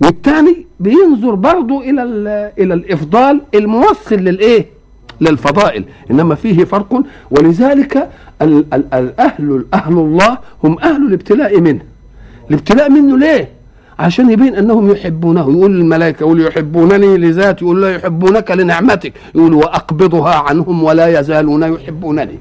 والثاني 0.00 0.66
بينظر 0.80 1.34
برضه 1.34 1.80
إلى 1.80 2.02
إلى 2.58 2.74
الإفضال 2.74 3.40
الموصل 3.54 4.14
للإيه؟ 4.16 4.66
للفضائل. 5.20 5.84
إنما 6.10 6.34
فيه 6.34 6.64
فرق. 6.64 7.02
ولذلك 7.30 8.08
ال- 8.42 8.74
ال- 8.74 8.94
الاهل 8.94 9.64
أهل 9.74 9.92
الله 9.92 10.38
هم 10.64 10.78
أهل 10.78 11.06
الابتلاء 11.06 11.60
منه. 11.60 11.80
الابتلاء 12.50 12.90
منه 12.90 13.18
ليه؟ 13.18 13.48
عشان 13.98 14.30
يبين 14.30 14.54
أنهم 14.54 14.90
يحبونه. 14.90 15.40
يقول 15.40 15.70
الملائكة 15.80 16.20
يقول 16.20 16.46
يحبونني 16.46 17.16
لذاتي 17.16 17.64
يقول 17.64 17.82
لا 17.82 17.94
يحبونك 17.94 18.50
لنعمتك. 18.50 19.12
يقول 19.34 19.54
وأقبضها 19.54 20.34
عنهم 20.34 20.84
ولا 20.84 21.20
يزالون 21.20 21.62
يحبونني. 21.62 22.38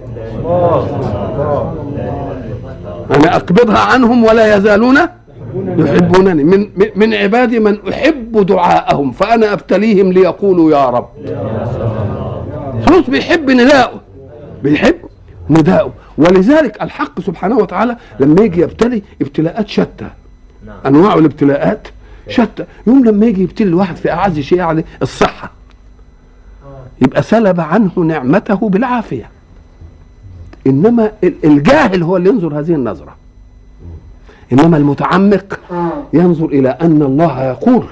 أنا 3.15 3.36
أقبضها 3.36 3.79
عنهم 3.79 4.24
ولا 4.24 4.57
يزالون 4.57 4.98
يحبونني. 5.77 6.43
من 6.43 6.67
من 6.95 7.13
عبادي 7.13 7.60
من 7.60 7.77
أحب 7.89 8.45
دعاءهم 8.45 9.12
فأنا 9.12 9.53
أبتليهم 9.53 10.12
ليقولوا 10.12 10.72
يا 10.72 10.89
رب. 10.89 11.10
خلاص 12.88 13.10
بيحب 13.10 13.51
نداءه 13.51 14.01
بيحب 14.63 14.95
نداءه 15.50 15.93
ولذلك 16.17 16.81
الحق 16.81 17.22
سبحانه 17.22 17.57
وتعالى 17.57 17.98
لما 18.19 18.41
يجي 18.41 18.62
يبتلي 18.62 19.01
ابتلاءات 19.22 19.67
شتى. 19.67 20.07
أنواع 20.86 21.13
الابتلاءات 21.13 21.88
شتى. 22.30 22.66
يوم 22.88 23.06
لما 23.06 23.25
يجي 23.25 23.44
يبتلي 23.44 23.68
الواحد 23.68 23.96
في 23.96 24.12
أعز 24.12 24.40
شيء 24.40 24.60
عليه 24.62 24.86
الصحة. 25.02 25.52
يبقى 27.02 27.24
سلب 27.24 27.60
عنه 27.60 27.92
نعمته 27.98 28.70
بالعافية. 28.70 29.30
إنما 30.68 31.12
ال- 31.24 31.46
الجاهل 31.46 32.04
هو 32.04 32.18
اللي 32.18 32.30
ينظر 32.30 32.60
هذه 32.60 32.74
النظرة. 32.74 33.16
إنما 34.54 34.78
المتعمق 34.78 35.60
ينظر 36.13 36.46
إلى 36.46 36.70
أن 36.70 37.02
الله 37.02 37.44
يقول 37.44 37.86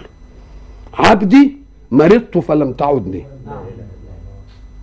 عبدي 0.94 1.58
مرضت 1.92 2.38
فلم 2.38 2.74
تعدني. 2.74 3.24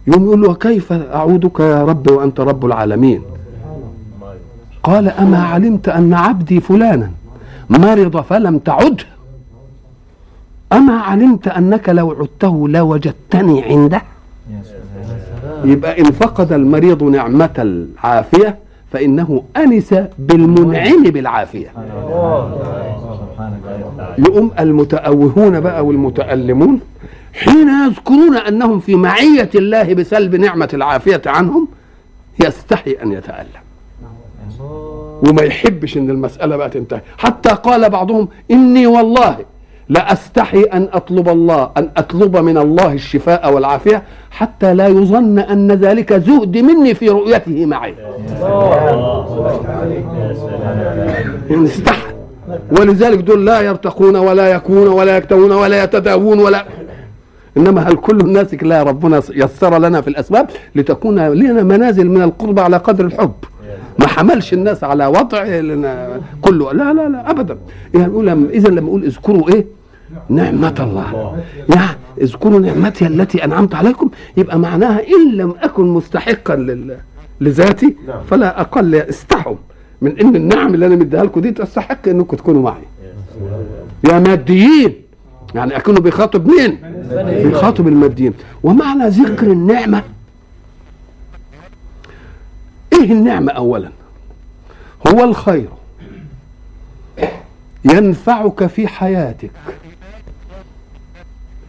يوم 0.07 0.25
يقول 0.25 0.43
له 0.43 0.55
كيف 0.55 0.93
أعودك 0.93 1.61
يا 1.61 1.85
رب 1.85 2.11
وأنت 2.11 2.41
رب 2.41 2.67
العالمين؟ 2.67 3.23
قال 4.83 5.09
أما 5.09 5.43
علمت 5.43 5.89
أن 5.89 6.15
عبدي 6.15 6.61
فلانا. 6.61 7.11
مرض 7.71 8.21
فلم 8.21 8.59
تعده 8.59 9.05
أما 10.73 11.01
علمت 11.01 11.49
أنك 11.49 11.89
لو 11.89 12.11
عدته 12.11 12.69
لوجدتني 12.69 13.63
عنده. 13.65 14.03
يبقى 15.65 16.01
إن 16.01 16.05
فقد 16.05 16.53
المريض 16.53 17.03
نعمة 17.03 17.51
العافية 17.59 18.59
فإنه 18.93 19.43
أنس 19.57 19.95
بالمنعم 20.19 21.03
بالعافية. 21.03 21.69
يقوم 24.19 24.51
المتأوهون 24.59 25.61
بقى 25.61 25.87
والمتألمون 25.87 26.81
حين 27.33 27.69
يذكرون 27.69 28.37
أنهم 28.37 28.81
في 28.81 28.95
معية 28.97 29.51
الله 29.55 29.95
بسلب 29.95 30.35
نعمة 30.35 30.69
العافية 30.75 31.23
عنهم 31.27 31.69
يستحي 32.45 32.97
أن 33.03 33.13
يتألم. 33.13 33.68
وما 35.23 35.43
يحبش 35.43 35.97
إن 35.97 36.11
المسألة 36.11 36.57
بقى 36.57 36.71
تنتهي 36.71 37.01
حتى 37.19 37.49
قال 37.51 37.91
بعضهم 37.91 38.29
إني 38.51 38.87
والله 38.87 39.37
لأستحي 39.89 40.63
أن 40.63 40.89
أطلب 40.93 41.29
الله 41.29 41.71
أن 41.77 41.91
أطلب 41.97 42.37
من 42.37 42.59
الله 42.59 42.93
الشفاء 42.93 43.55
والعافية 43.55 44.03
حتى 44.31 44.75
لا 44.75 44.87
يظن 44.89 45.39
أن 45.39 45.73
ذلك 45.73 46.13
زهد 46.13 46.59
مني 46.59 46.95
في 46.95 47.09
رؤيته 47.09 47.67
معي. 47.67 47.95
استحى. 51.51 52.13
ولذلك 52.81 53.19
دول 53.19 53.47
لا 53.47 53.61
يرتقون 53.61 54.17
ولا 54.17 54.49
يكون 54.49 54.89
ولا 54.89 55.17
يكتوون 55.17 55.53
ولا 55.53 55.85
يتداوون 55.85 56.39
ولا 56.41 56.65
إنما 57.57 57.89
هل 57.89 57.95
كل 57.95 58.21
الناس 58.21 58.55
لا 58.55 58.83
ربنا 58.83 59.23
يسر 59.31 59.79
لنا 59.79 60.01
في 60.01 60.09
الأسباب 60.09 60.51
لتكون 60.75 61.29
لنا 61.29 61.63
منازل 61.63 62.09
من 62.09 62.23
القرب 62.23 62.59
على 62.59 62.77
قدر 62.77 63.05
الحب؟ 63.05 63.33
حملش 64.19 64.53
الناس 64.53 64.85
على 64.85 65.07
وضع 65.07 65.45
كله. 66.43 66.73
لا 66.73 66.93
لا 66.93 67.09
لا 67.09 67.31
ابدا. 67.31 67.59
يعني 67.95 68.49
اذا 68.51 68.69
لما 68.69 68.89
أقول 68.89 69.05
اذكروا 69.05 69.49
إيه؟ 69.49 69.67
نعمة 70.29 70.75
الله. 70.81 71.37
يعني 71.75 71.99
اذكروا 72.21 72.61
نعمتي 72.61 73.07
التي 73.07 73.45
أنعمت 73.45 73.75
عليكم. 73.75 74.11
يبقى 74.37 74.59
معناها 74.59 75.01
إن 75.01 75.33
لم 75.33 75.55
أكن 75.61 75.85
مستحقا 75.85 76.57
لل... 76.57 76.97
لذاتي 77.41 77.97
فلا 78.31 78.61
أقل 78.61 78.95
استحوا 78.95 79.57
من 80.03 80.21
إن 80.21 80.37
النعم 80.37 80.75
اللي 80.75 80.87
أنا 80.87 80.97
مديها 80.97 81.25
لكم 81.25 81.41
دي 81.41 81.51
تستحق 81.51 82.09
إنكم 82.09 82.37
تكونوا 82.37 82.63
معي. 82.63 82.83
يا 84.05 84.19
ماديين. 84.19 84.95
يعني 85.55 85.77
اكونوا 85.77 86.01
بيخاطب 86.01 86.47
مين؟ 86.47 86.79
بيخاطب 87.43 87.89
الماديين. 87.89 88.35
ومعنى 88.63 89.09
ذكر 89.09 89.47
النعمة. 89.47 90.03
إيه 92.93 93.13
النعمة 93.13 93.53
اولا؟ 93.53 93.89
هو 95.07 95.25
الخير. 95.25 95.69
ينفعك 97.85 98.67
في 98.67 98.89
حياتك. 98.89 99.51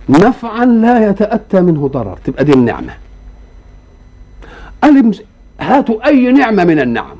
نفعا 0.09 0.65
لا 0.65 1.09
يتأتى 1.09 1.61
منه 1.61 1.87
ضرر. 1.87 2.17
تبقى 2.23 2.43
دي 2.43 2.53
النعمة. 2.53 2.93
ألم 4.83 5.11
هاتوا 5.59 6.07
أي 6.07 6.31
نعمة 6.31 6.63
من 6.63 6.79
النعم. 6.79 7.17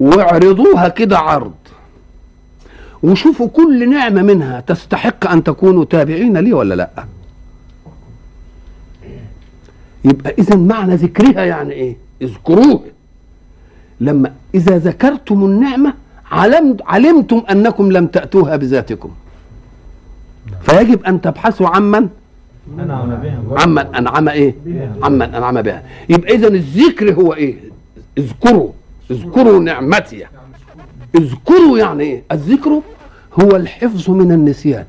واعرضوها 0.00 0.88
كده 0.88 1.18
عرض. 1.18 1.54
وشوفوا 3.02 3.48
كل 3.48 3.90
نعمة 3.90 4.22
منها 4.22 4.60
تستحق 4.60 5.30
أن 5.30 5.44
تكونوا 5.44 5.84
تابعين 5.84 6.36
لي 6.36 6.52
ولا 6.52 6.74
لأ. 6.74 7.04
يبقى 10.04 10.34
إذا 10.38 10.56
معنى 10.56 10.94
ذكرها 10.94 11.44
يعني 11.44 11.72
إيه؟ 11.72 11.96
اذكروه 12.22 12.84
لما 14.00 14.32
إذا 14.54 14.78
ذكرتم 14.78 15.44
النعمة 15.44 15.94
علمت 16.30 16.82
علمتم 16.86 17.42
أنكم 17.50 17.92
لم 17.92 18.06
تأتوها 18.06 18.56
بذاتكم. 18.56 19.10
فيجب 20.62 21.04
أن 21.04 21.20
تبحثوا 21.20 21.68
عمن 21.68 22.08
عمن 23.50 23.94
أنعم 23.94 24.28
إيه؟ 24.28 24.54
عمن 25.02 25.34
أنعم 25.34 25.62
بها. 25.62 25.82
يبقى 26.08 26.34
إذا 26.34 26.48
الذكر 26.48 27.14
هو 27.14 27.34
إيه؟ 27.34 27.56
اذكروا. 28.18 28.70
اذكروا 29.10 29.60
نعمتي. 29.60 30.24
اذكروا 31.14 31.78
يعني 31.78 32.04
إيه؟ 32.04 32.22
الذكر 32.32 32.80
هو 33.40 33.56
الحفظ 33.56 34.10
من 34.10 34.32
النسيان. 34.32 34.84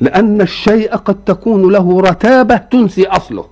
لأن 0.00 0.40
الشيء 0.40 0.96
قد 0.96 1.24
تكون 1.26 1.72
له 1.72 2.00
رتابة 2.00 2.56
تنسي 2.56 3.06
أصله. 3.06 3.44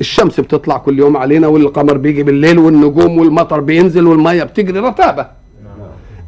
الشمس 0.00 0.40
بتطلع 0.40 0.76
كل 0.78 0.98
يوم 0.98 1.16
علينا 1.16 1.46
والقمر 1.46 1.96
بيجي 1.96 2.22
بالليل 2.22 2.58
والنجوم 2.58 3.18
والمطر 3.18 3.60
بينزل 3.60 4.06
والمية 4.06 4.42
بتجري 4.44 4.78
رتابة 4.78 5.26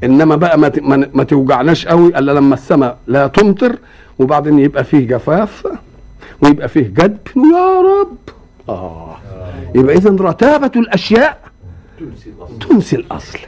إنما 0.05 0.37
بقى 0.37 0.59
ما 0.59 0.73
ما 1.15 1.25
توجعناش 1.25 1.87
قوي 1.87 2.19
الا 2.19 2.33
لما 2.33 2.55
السماء 2.55 2.99
لا 3.07 3.27
تمطر 3.27 3.79
وبعدين 4.19 4.59
يبقى 4.59 4.85
فيه 4.85 5.07
جفاف 5.09 5.67
ويبقى 6.43 6.69
فيه 6.69 6.81
جدب. 6.81 7.19
يا 7.37 7.81
رب! 7.81 8.17
آه. 8.69 9.17
يبقى 9.75 9.97
اذا 9.97 10.11
رتابة 10.11 10.71
الأشياء 10.77 11.39
تنسي 12.69 12.97
الأصل. 12.97 13.39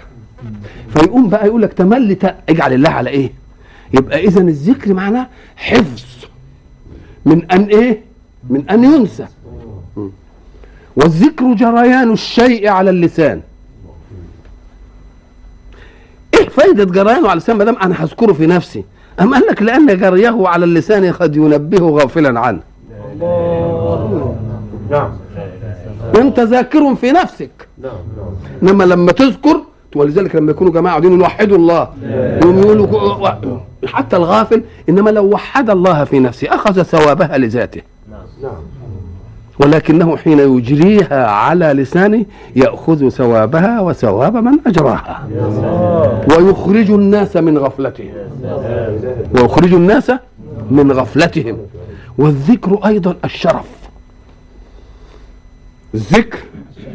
فيقوم 0.95 1.29
بقى 1.29 1.47
يقول 1.47 1.63
لك 1.63 1.73
تملي 1.73 2.17
اجعل 2.49 2.73
الله 2.73 2.91
على 2.91 3.11
إيه؟ 3.11 3.33
يبقى 3.95 4.25
اذا 4.25 4.41
الذكر 4.41 4.95
معناه 4.95 5.27
حفظ. 5.57 6.05
من 7.27 7.51
أن 7.53 7.63
إيه؟ 7.65 8.01
من 8.51 8.71
أن 8.71 8.85
ينسى. 8.85 9.27
والذكر 10.97 11.53
جريان 11.53 12.13
الشيء 12.13 12.69
على 12.69 12.91
اللسان. 12.91 13.41
إيه 16.35 16.49
فايدة 16.49 16.85
جريانه 16.85 17.29
على 17.29 17.33
اللسان؟ 17.33 17.57
ما 17.57 17.65
دام 17.65 17.77
أنا 17.77 18.05
هذكره 18.05 18.33
في 18.33 18.47
نفسي. 18.47 18.85
أم 19.21 19.35
قال 19.35 19.43
لك 19.51 19.63
لأن 19.63 19.99
جريه 19.99 20.49
على 20.49 20.65
اللسان 20.65 21.13
قد 21.13 21.37
ينبهه 21.37 21.91
غافلا 21.91 22.41
عنه. 22.41 22.61
نعم 24.91 25.11
أنت 26.17 26.41
ذاكر 26.41 26.95
في 26.95 27.13
نفسك. 27.13 27.69
إنما 28.63 28.85
لما 28.85 29.13
تذكر 29.13 29.61
ولذلك 29.97 30.37
لما 30.37 30.51
يكونوا 30.51 30.73
جماعة 30.73 30.95
قاعدين 30.95 31.21
يوحدوا 31.21 31.57
الله. 31.57 31.89
يقولوا 32.43 33.61
حتى 33.87 34.17
الغافل 34.17 34.63
إنما 34.89 35.11
لو 35.11 35.25
وحد 35.25 35.71
الله 35.71 36.05
في 36.05 36.19
نفسه 36.19 36.55
أخذ 36.55 36.83
ثوابها 36.83 37.39
لذاته. 37.39 37.83
نعم 38.43 38.53
ولكنه 39.59 40.17
حين 40.17 40.39
يجريها 40.39 41.27
على 41.27 41.67
لسانه 41.67 42.25
يأخذ 42.57 43.09
ثوابها 43.09 43.81
وثواب 43.81 44.37
من 44.37 44.59
أجراها. 44.67 45.29
ويخرج 46.31 46.91
الناس 46.91 47.37
من 47.37 47.59
غفلتهم. 47.59 48.13
ويخرج 49.35 49.75
الناس 49.75 50.13
من 50.71 50.93
غفلتهم. 50.93 51.59
والذكر 52.19 52.79
أيضا 52.87 53.17
الشرف. 53.25 53.65
الذكر 55.95 56.39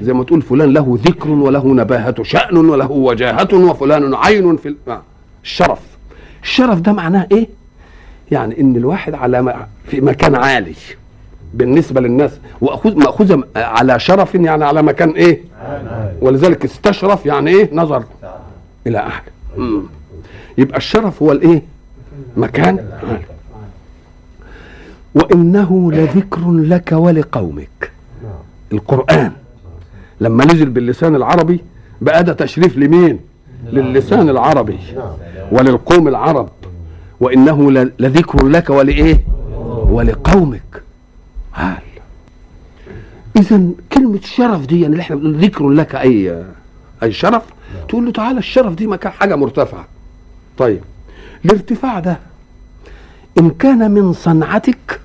زي 0.01 0.13
ما 0.13 0.23
تقول 0.23 0.41
فلان 0.41 0.73
له 0.73 0.99
ذكر 1.05 1.29
وله 1.29 1.67
نباهة 1.67 2.23
شأن 2.23 2.57
وله 2.57 2.91
وجاهة 2.91 3.47
وفلان 3.53 4.13
عين 4.15 4.57
في 4.57 4.67
ال- 4.69 4.75
آه، 4.87 5.01
الشرف 5.43 5.79
الشرف 6.43 6.79
ده 6.79 6.91
معناه 6.93 7.27
إيه؟ 7.31 7.47
يعني 8.31 8.61
إن 8.61 8.75
الواحد 8.75 9.13
على 9.13 9.65
في 9.87 10.01
مكان 10.01 10.35
عالي. 10.35 10.73
بالنسبة 11.53 12.01
للناس. 12.01 12.31
واخذ 12.61 12.95
مأخوذة 12.97 13.43
على 13.55 13.99
شرف 13.99 14.35
يعني 14.35 14.65
على 14.65 14.81
مكان 14.81 15.09
إيه؟ 15.09 15.41
ولذلك 16.21 16.65
استشرف 16.65 17.25
يعني 17.25 17.49
إيه؟ 17.51 17.69
نظر 17.73 18.03
إلى 18.87 18.97
اعلى. 18.97 19.81
يبقى 20.57 20.77
الشرف 20.77 21.23
هو 21.23 21.31
الإيه؟ 21.31 21.63
مكان. 22.37 22.79
عالي 23.03 23.19
وإنه 25.15 25.91
لذكر 25.91 26.51
لك 26.51 26.91
ولقومك. 26.91 27.91
القرآن. 28.73 29.31
لما 30.21 30.45
نزل 30.45 30.69
باللسان 30.69 31.15
العربي 31.15 31.59
بقى 32.01 32.23
ده 32.23 32.33
تشريف 32.33 32.77
لمين؟ 32.77 33.19
للسان 33.71 34.29
العربي 34.29 34.79
وللقوم 35.51 36.07
العرب. 36.07 36.49
وإنه 37.19 37.71
لذكر 37.99 38.47
لك 38.47 38.69
ولإيه؟ 38.69 39.23
ولقومك. 39.89 40.83
عال 41.59 41.77
اذا 43.37 43.61
كلمة 43.93 44.19
شرف 44.23 44.65
دي 44.65 44.81
يعني 44.81 44.93
اللي 44.93 45.01
إحنا 45.01 45.15
بنقول 45.15 45.35
ذكر 45.35 45.69
لك 45.69 45.95
اي 45.95 46.43
أي 47.03 47.11
شرف 47.11 47.43
تقول 47.89 48.05
له 48.05 48.11
تعالى 48.11 48.39
الشرف 48.39 48.73
دي 48.73 48.87
مكان 48.87 49.11
حاجة 49.11 49.35
مرتفعة. 49.35 49.87
طيب 50.57 50.81
الارتفاع 51.45 51.99
ده 51.99 52.19
إن 53.39 53.49
كان 53.49 53.91
من 53.91 54.13
صنعتك 54.13 55.01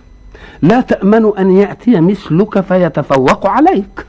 لا 0.63 0.81
تأمن 0.81 1.33
أن 1.39 1.57
يأتي 1.57 2.01
مثلك 2.01 2.61
فيتفوق 2.61 3.47
عليك. 3.47 4.07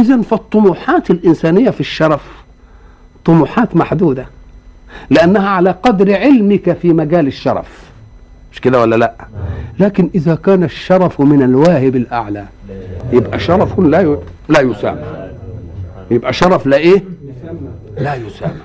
اذا 0.00 0.22
فالطموحات 0.22 1.10
الإنسانية 1.10 1.70
في 1.70 1.80
الشرف 1.80 2.22
طموحات 3.24 3.76
محدودة 3.76 4.26
لأنها 5.10 5.48
على 5.48 5.70
قدر 5.70 6.16
علمك 6.16 6.72
في 6.72 6.92
مجال 6.92 7.26
الشرف. 7.26 7.87
مش 8.52 8.60
كده 8.60 8.80
ولا 8.80 8.96
لا؟ 8.96 9.14
لكن 9.78 10.10
إذا 10.14 10.34
كان 10.34 10.64
الشرف 10.64 11.20
من 11.20 11.42
الواهب 11.42 11.96
الأعلى 11.96 12.46
يبقى 13.12 13.38
شرف 13.38 13.78
لا 13.78 14.00
ي... 14.00 14.18
لا 14.48 14.60
يسامى 14.60 15.28
يبقى 16.10 16.32
شرف 16.32 16.66
لا 16.66 16.76
إيه؟ 16.76 17.04
لا 17.98 18.14
يسامى 18.14 18.60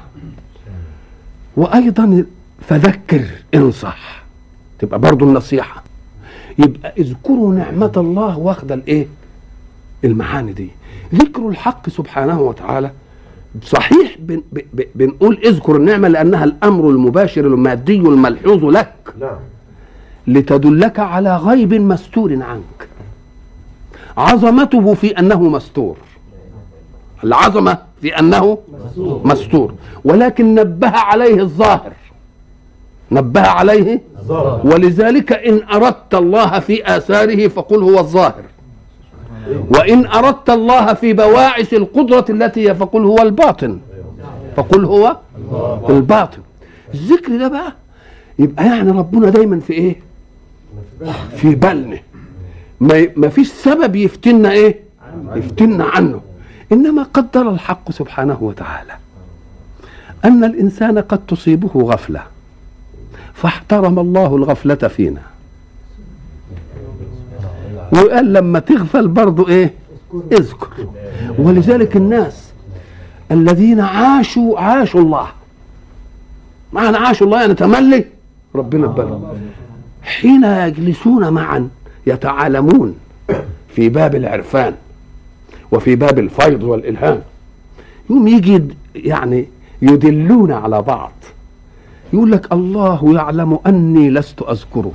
وأيضا 1.57 2.25
فذكر 2.67 3.21
انصح 3.55 4.23
تبقى 4.79 4.99
برضو 4.99 5.25
النصيحة. 5.25 5.83
يبقى 6.59 6.93
اذكروا 6.97 7.53
نعمة 7.53 7.91
الله 7.97 8.37
واخده 8.37 8.75
الإيه؟ 8.75 9.07
المعاني 10.03 10.53
دي. 10.53 10.69
ذكر 11.15 11.49
الحق 11.49 11.89
سبحانه 11.89 12.41
وتعالى 12.41 12.91
صحيح 13.63 14.15
بن 14.19 14.41
بنقول 14.95 15.39
اذكر 15.45 15.75
النعمة 15.75 16.07
لأنها 16.07 16.43
الأمر 16.43 16.89
المباشر 16.89 17.47
المادي 17.47 17.95
الملحوظ 17.95 18.65
لك. 18.65 18.93
نعم. 19.19 19.35
لتدلك 20.27 20.99
على 20.99 21.37
غيب 21.37 21.73
مستور 21.73 22.31
عنك. 22.43 22.87
عظمته 24.17 24.93
في 24.93 25.19
أنه 25.19 25.43
مستور. 25.43 25.97
العظمة 27.23 27.77
في 28.01 28.19
أنه 28.19 28.57
مستور. 28.97 29.73
ولكن 30.03 30.55
نبه 30.55 30.89
عليه 30.89 31.39
الظاهر. 31.41 31.91
نبه 33.11 33.41
عليه 33.41 34.01
ولذلك 34.63 35.31
إن 35.33 35.61
أردت 35.73 36.15
الله 36.15 36.59
في 36.59 36.97
آثاره 36.97 37.47
فقل 37.47 37.83
هو 37.83 37.99
الظاهر. 37.99 38.43
وإن 39.69 40.05
أردت 40.05 40.49
الله 40.49 40.93
في 40.93 41.13
بواعث 41.13 41.73
القدرة 41.73 42.25
التي 42.29 42.75
فقل 42.75 43.03
هو 43.05 43.17
الباطن. 43.21 43.79
فقل 44.55 44.85
هو 44.85 45.17
الباطن. 45.89 46.39
الذكر 46.93 47.37
ده 47.37 47.47
بقى 47.47 47.73
يبقى 48.39 48.65
يعني 48.65 48.91
ربنا 48.91 49.29
دايما 49.29 49.59
في 49.59 49.73
إيه؟ 49.73 50.12
في 51.37 51.55
بالنا. 51.55 51.99
ما 53.15 53.29
فيش 53.29 53.47
سبب 53.51 53.95
يفتنا 53.95 54.51
إيه؟ 54.51 54.79
يفتنا 55.35 55.83
عنه. 55.83 56.21
إنما 56.71 57.03
قدر 57.03 57.49
الحق 57.49 57.91
سبحانه 57.91 58.37
وتعالى 58.41 58.91
أن 60.25 60.43
الإنسان 60.43 60.99
قد 60.99 61.25
تصيبه 61.25 61.69
غفلة 61.75 62.21
فاحترم 63.33 63.99
الله 63.99 64.35
الغفلة 64.35 64.75
فينا. 64.75 65.21
وقال 67.91 68.33
لما 68.33 68.59
تغفل 68.59 69.07
برضو 69.07 69.47
إيه؟ 69.47 69.73
اذكر. 70.31 70.89
ولذلك 71.37 71.95
الناس 71.97 72.51
الذين 73.31 73.79
عاشوا 73.79 74.59
عاشوا 74.59 75.01
الله. 75.01 75.27
معنى 76.73 76.97
عاشوا 76.97 77.27
الله 77.27 77.41
يعني 77.41 77.53
تملي؟ 77.53 78.05
ربنا 78.55 78.87
ببالهم 78.87 79.37
حين 80.03 80.43
يجلسون 80.43 81.29
معا 81.29 81.69
يتعالمون 82.07 82.95
في 83.75 83.89
باب 83.89 84.15
العرفان 84.15 84.73
وفي 85.71 85.95
باب 85.95 86.19
الفيض 86.19 86.63
والإلهام. 86.63 87.21
يوم 88.09 88.27
يجي 88.27 88.63
يعني 88.95 89.47
يدلون 89.81 90.51
على 90.51 90.81
بعض. 90.81 91.11
يقول 92.13 92.31
لك 92.31 92.53
الله 92.53 93.15
يعلم 93.15 93.59
أني 93.67 94.09
لست 94.09 94.41
أذكره. 94.41 94.93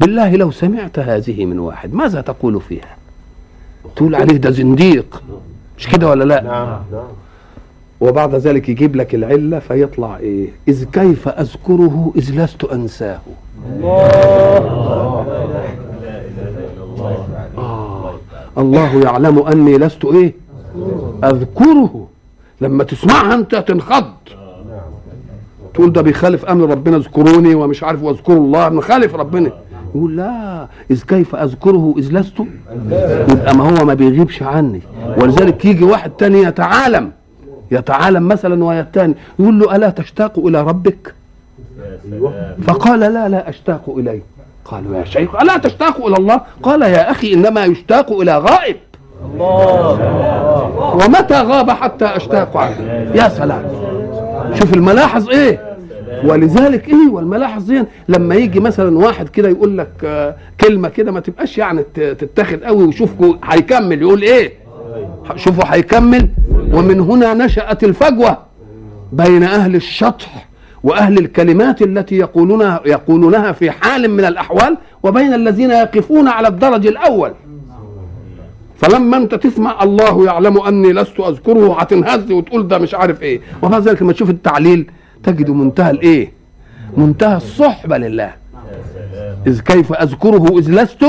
بالله 0.00 0.36
لو 0.36 0.50
سمعت 0.50 0.98
هذه 0.98 1.44
من 1.44 1.58
واحد 1.58 1.94
ماذا 1.94 2.20
تقول 2.20 2.60
فيها؟ 2.60 2.96
تقول 3.96 4.14
عليه 4.14 4.36
ده 4.36 4.50
زنديق. 4.50 5.22
مش 5.78 5.88
كده 5.88 6.08
ولا 6.08 6.24
لا؟ 6.24 6.42
نعم 6.42 6.80
نعم. 6.92 7.08
وبعد 8.00 8.34
ذلك 8.34 8.68
يجيب 8.68 8.96
لك 8.96 9.14
العلة 9.14 9.58
فيطلع 9.58 10.16
إيه؟ 10.16 10.48
إذ 10.68 10.84
كيف 10.84 11.28
أذكره 11.28 12.12
إذ 12.16 12.42
لست 12.42 12.64
أنساه. 12.64 13.18
آه. 17.58 18.14
الله 18.58 19.02
يعلم 19.04 19.38
أني 19.38 19.78
لست 19.78 20.04
إيه؟ 20.04 20.34
أذكره. 21.24 22.08
لما 22.60 22.84
تسمعها 22.84 23.34
أنت 23.34 23.54
تنخض. 23.54 24.04
تقول 25.74 25.92
ده 25.92 26.02
بيخالف 26.02 26.44
أمر 26.44 26.70
ربنا 26.70 26.96
اذكروني 26.96 27.54
ومش 27.54 27.84
عارف 27.84 28.02
واذكروا 28.02 28.38
الله 28.38 28.68
مخالف 28.68 29.14
ربنا. 29.14 29.50
يقول 29.94 30.16
لا 30.16 30.68
إذ 30.90 31.02
كيف 31.02 31.34
أذكره 31.34 31.94
إذ 31.98 32.12
لست 32.12 32.34
يبقى 33.32 33.56
ما 33.56 33.80
هو 33.80 33.84
ما 33.84 33.94
بيغيبش 33.94 34.42
عني. 34.42 34.80
ولذلك 35.16 35.64
يجي 35.64 35.84
واحد 35.84 36.10
تاني 36.10 36.42
يتعالم. 36.42 37.12
يتعالم 37.70 38.28
مثلا 38.28 38.64
ويا 38.64 38.80
الثاني 38.80 39.14
يقول 39.38 39.58
له 39.60 39.76
ألا 39.76 39.90
تشتاق 39.90 40.38
إلى 40.38 40.62
ربك؟ 40.62 41.14
أيوه. 42.12 42.54
فقال 42.66 43.00
لا 43.00 43.28
لا 43.28 43.48
أشتاق 43.48 43.94
إليه 43.98 44.22
قالوا 44.64 44.96
يا 44.96 45.04
شيخ 45.04 45.34
ألا 45.42 45.56
تشتاق 45.56 46.06
إلى 46.06 46.16
الله؟ 46.16 46.40
قال 46.62 46.82
يا 46.82 47.10
أخي 47.10 47.34
إنما 47.34 47.64
يشتاق 47.64 48.12
إلى 48.12 48.38
غائب. 48.38 48.76
ومتى 50.94 51.42
غاب 51.42 51.70
حتى 51.70 52.04
أشتاق 52.04 52.56
عنه 52.56 52.76
يا 53.14 53.28
سلام. 53.28 53.62
شوف 54.54 54.74
الملاحظ 54.74 55.30
إيه؟ 55.30 55.68
ولذلك 56.24 56.88
إيه؟ 56.88 57.08
والملاحظ 57.12 57.62
دي 57.64 57.84
لما 58.08 58.34
يجي 58.34 58.60
مثلا 58.60 58.98
واحد 58.98 59.28
كده 59.28 59.48
يقول 59.48 59.78
لك 59.78 59.90
آه، 60.04 60.34
كلمة 60.60 60.88
كده 60.88 61.12
ما 61.12 61.20
تبقاش 61.20 61.58
يعني 61.58 61.82
تتاخد 61.94 62.62
قوي 62.62 62.84
وشوفوا 62.84 63.34
هيكمل 63.44 64.02
يقول 64.02 64.22
إيه؟ 64.22 64.52
شوفوا 65.36 65.64
هيكمل. 65.66 66.28
ومن 66.72 67.00
هنا 67.00 67.34
نشأت 67.34 67.84
الفجوة 67.84 68.38
بين 69.12 69.42
أهل 69.42 69.74
الشطح 69.76 70.48
وأهل 70.82 71.18
الكلمات 71.18 71.82
التي 71.82 72.16
يقولونها 72.16 72.80
يقولونها 72.86 73.52
في 73.52 73.70
حال 73.70 74.10
من 74.10 74.24
الأحوال 74.24 74.76
وبين 75.02 75.34
الذين 75.34 75.70
يقفون 75.70 76.28
على 76.28 76.48
الدرج 76.48 76.86
الأول. 76.86 77.32
فلما 78.76 79.16
انت 79.16 79.34
تسمع 79.34 79.82
الله 79.82 80.24
يعلم 80.26 80.60
أني 80.60 80.92
لست 80.92 81.20
أذكره 81.20 81.80
هتنهز 81.80 82.32
وتقول 82.32 82.68
ده 82.68 82.78
مش 82.78 82.94
عارف 82.94 83.22
إيه. 83.22 83.40
وبعد 83.62 83.88
ذلك 83.88 84.02
لما 84.02 84.12
تشوف 84.12 84.30
التعليل 84.30 84.90
تجد 85.22 85.50
منتهى 85.50 85.90
الإيه؟ 85.90 86.32
منتهى 86.96 87.36
الصحبة 87.36 87.98
لله. 87.98 88.32
إذ 89.46 89.60
كيف 89.60 89.92
أذكره 89.92 90.58
إذ 90.58 90.70
لست 90.70 91.06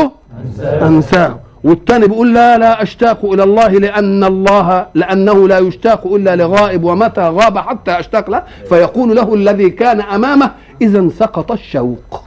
أنساه. 0.82 1.39
والتاني 1.63 2.08
بيقول 2.08 2.34
لا 2.34 2.58
لا 2.58 2.84
أشتاق 2.84 3.26
إلى 3.26 3.43
الله 3.43 3.67
لأن 3.67 4.24
الله 4.24 4.86
لأنه 4.93 5.48
لا 5.48 5.60
يشتاق 5.60 6.13
إلا 6.13 6.36
لغائب 6.36 6.84
ومتى 6.84 7.22
غاب 7.22 7.58
حتى 7.58 8.00
أشتاق 8.00 8.30
له 8.30 8.43
فيقول 8.69 9.15
له 9.15 9.34
الذي 9.34 9.69
كان 9.69 10.02
أمامه 10.02 10.52
اذا 10.82 11.10
سقط 11.10 11.52
الشوق. 11.52 12.24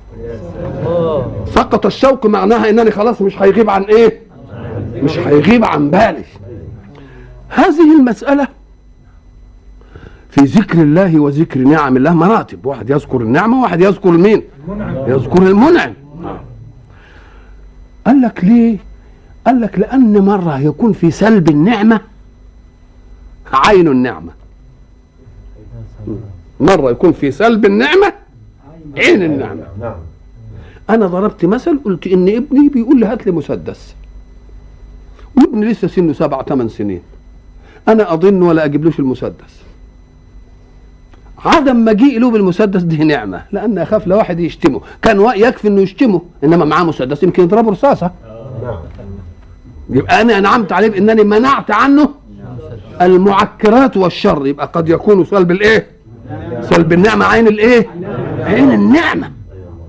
سقط 1.55 1.87
الشوق 1.87 2.27
معناها 2.27 2.71
إنني 2.71 2.91
خلاص 2.91 3.23
مش 3.23 3.43
هيغيب 3.43 3.71
عن 3.71 3.83
إيه؟ 3.83 4.21
مش 4.95 5.19
هيغيب 5.19 5.65
عن 5.65 5.91
بالي. 5.91 6.25
هذه 7.49 7.99
المسألة 7.99 8.49
في 10.31 10.41
ذكر 10.41 10.79
الله 10.83 11.21
وذكر 11.21 11.61
نعم 11.61 11.97
الله 11.97 12.13
مراتب 12.15 12.67
واحد 12.67 12.91
يذكر 12.91 13.21
النعمة 13.21 13.61
وواحد 13.61 13.81
يذكر 13.81 14.11
مين؟ 14.11 14.43
يذكر 15.07 15.43
المنعم. 15.43 15.93
قال 18.07 18.21
لك 18.23 18.45
ليه؟ 18.45 18.79
قال 19.47 19.61
لك 19.61 19.79
لأن 19.79 20.19
مرة 20.19 20.59
يكون 20.59 20.93
في 20.93 21.11
سلب 21.11 21.49
النعمة 21.49 22.01
عين 23.53 23.89
النعمة. 23.89 24.33
مرة 26.61 26.91
يكون 26.91 27.13
في 27.13 27.31
سلب 27.31 27.65
النعمة 27.65 28.13
عين 28.97 29.23
النعمة. 29.23 29.63
نعم 29.81 29.97
أنا 30.91 31.07
ضربت 31.07 31.45
مثل 31.45 31.79
قلت 31.85 32.07
إن 32.07 32.29
ابني 32.29 32.69
بيقول 32.69 33.01
لي 33.01 33.07
هات 33.07 33.27
لي 33.27 33.33
مسدس. 33.33 33.95
وابني 35.37 35.67
لسه 35.67 35.89
سنه 35.89 36.13
سبع 36.13 36.43
ثمان 36.43 36.69
سنين. 36.69 37.01
أنا 37.89 38.15
أظن 38.15 38.43
ولا 38.43 38.65
أجيبلوش 38.65 38.99
المسدس. 38.99 39.63
عدم 41.39 41.85
مجيء 41.85 42.21
له 42.21 42.31
بالمسدس 42.31 42.83
دي 42.83 43.05
نعمة 43.05 43.43
لأن 43.53 43.79
أخاف 43.79 44.07
لو 44.07 44.17
واحد 44.17 44.41
يشتمه. 44.41 44.81
كان 45.03 45.21
يكفي 45.21 45.69
إنه 45.69 45.81
يشتمه 45.81 46.23
إنما 46.45 46.65
معاه 46.65 46.85
مسدس 46.85 47.23
يمكن 47.23 47.43
يضربه 47.43 47.71
رصاصة. 47.71 48.11
نعم 48.63 48.79
يبقى 49.91 50.21
أنا 50.23 50.39
أنعمت 50.39 50.73
عليه 50.73 50.89
بأنني 50.89 51.25
منعت 51.25 51.71
عنه 51.71 52.09
المعكرات 53.03 53.97
والشر. 53.97 54.47
يبقى 54.47 54.71
قد 54.73 54.89
يكون 54.89 55.25
سلب 55.25 55.51
الإيه؟ 55.51 55.87
سلب 56.61 56.93
النعمة. 56.93 57.25
عين 57.25 57.47
الإيه؟ 57.47 57.87
عين 58.45 58.73
النعمة. 58.73 59.31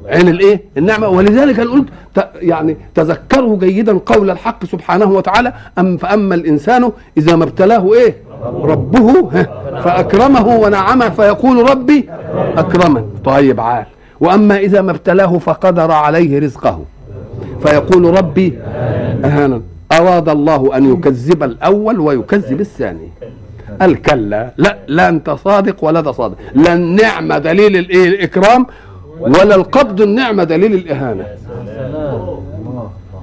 عين 0.08 0.28
الإيه؟ 0.28 0.62
النعمة. 0.78 1.08
ولذلك 1.08 1.60
أنا 1.60 1.72
قلت 1.72 1.88
يعني 2.36 2.78
تذكروا 2.96 3.60
جيدا 3.60 3.98
قول 4.06 4.30
الحق 4.30 4.66
سبحانه 4.66 5.06
وتعالى 5.06 5.54
أم 5.80 5.98
فأما 5.98 6.36
الإنسان 6.36 6.92
إذا 7.18 7.36
ما 7.36 7.44
ابتلاه 7.44 7.94
إيه؟ 7.94 8.16
ربه 8.44 9.30
فأكرمه 9.84 10.48
ونعمه 10.48 11.10
فيقول 11.10 11.70
ربي 11.70 12.10
أكرمن. 12.58 13.06
طيب 13.26 13.60
عال 13.60 13.86
وأما 14.20 14.58
إذا 14.58 14.82
ما 14.82 14.92
ابتلاه 14.92 15.38
فقدر 15.38 15.92
عليه 15.92 16.40
رزقه 16.40 16.84
فيقول 17.66 18.18
ربي 18.18 18.60
اهانا 19.26 19.62
أراد 20.00 20.30
الله 20.30 20.78
أن 20.78 20.94
يكذب 20.94 21.44
الأول 21.44 22.00
ويكذب 22.00 22.62
الثاني. 22.62 23.10
قال 23.82 24.02
كلا 24.02 24.52
لا 24.58 24.78
لا 24.88 25.10
أنت 25.10 25.30
صادق 25.30 25.84
ولا 25.84 26.02
ده 26.02 26.12
صادق. 26.12 26.36
لا 26.56 26.74
النعمة 26.74 27.38
دليل 27.38 27.78
الايه 27.78 28.08
الإكرام 28.08 28.66
ولا 29.20 29.56
القبض 29.56 30.02
النعمة 30.02 30.44
دليل 30.44 30.74
الإهانة. 30.74 31.26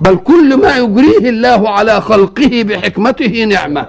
بل 0.01 0.17
كل 0.17 0.57
ما 0.57 0.77
يجريه 0.77 1.31
الله 1.31 1.69
على 1.69 2.01
خلقه 2.01 2.63
بحكمته 2.63 3.45
نعمة. 3.45 3.87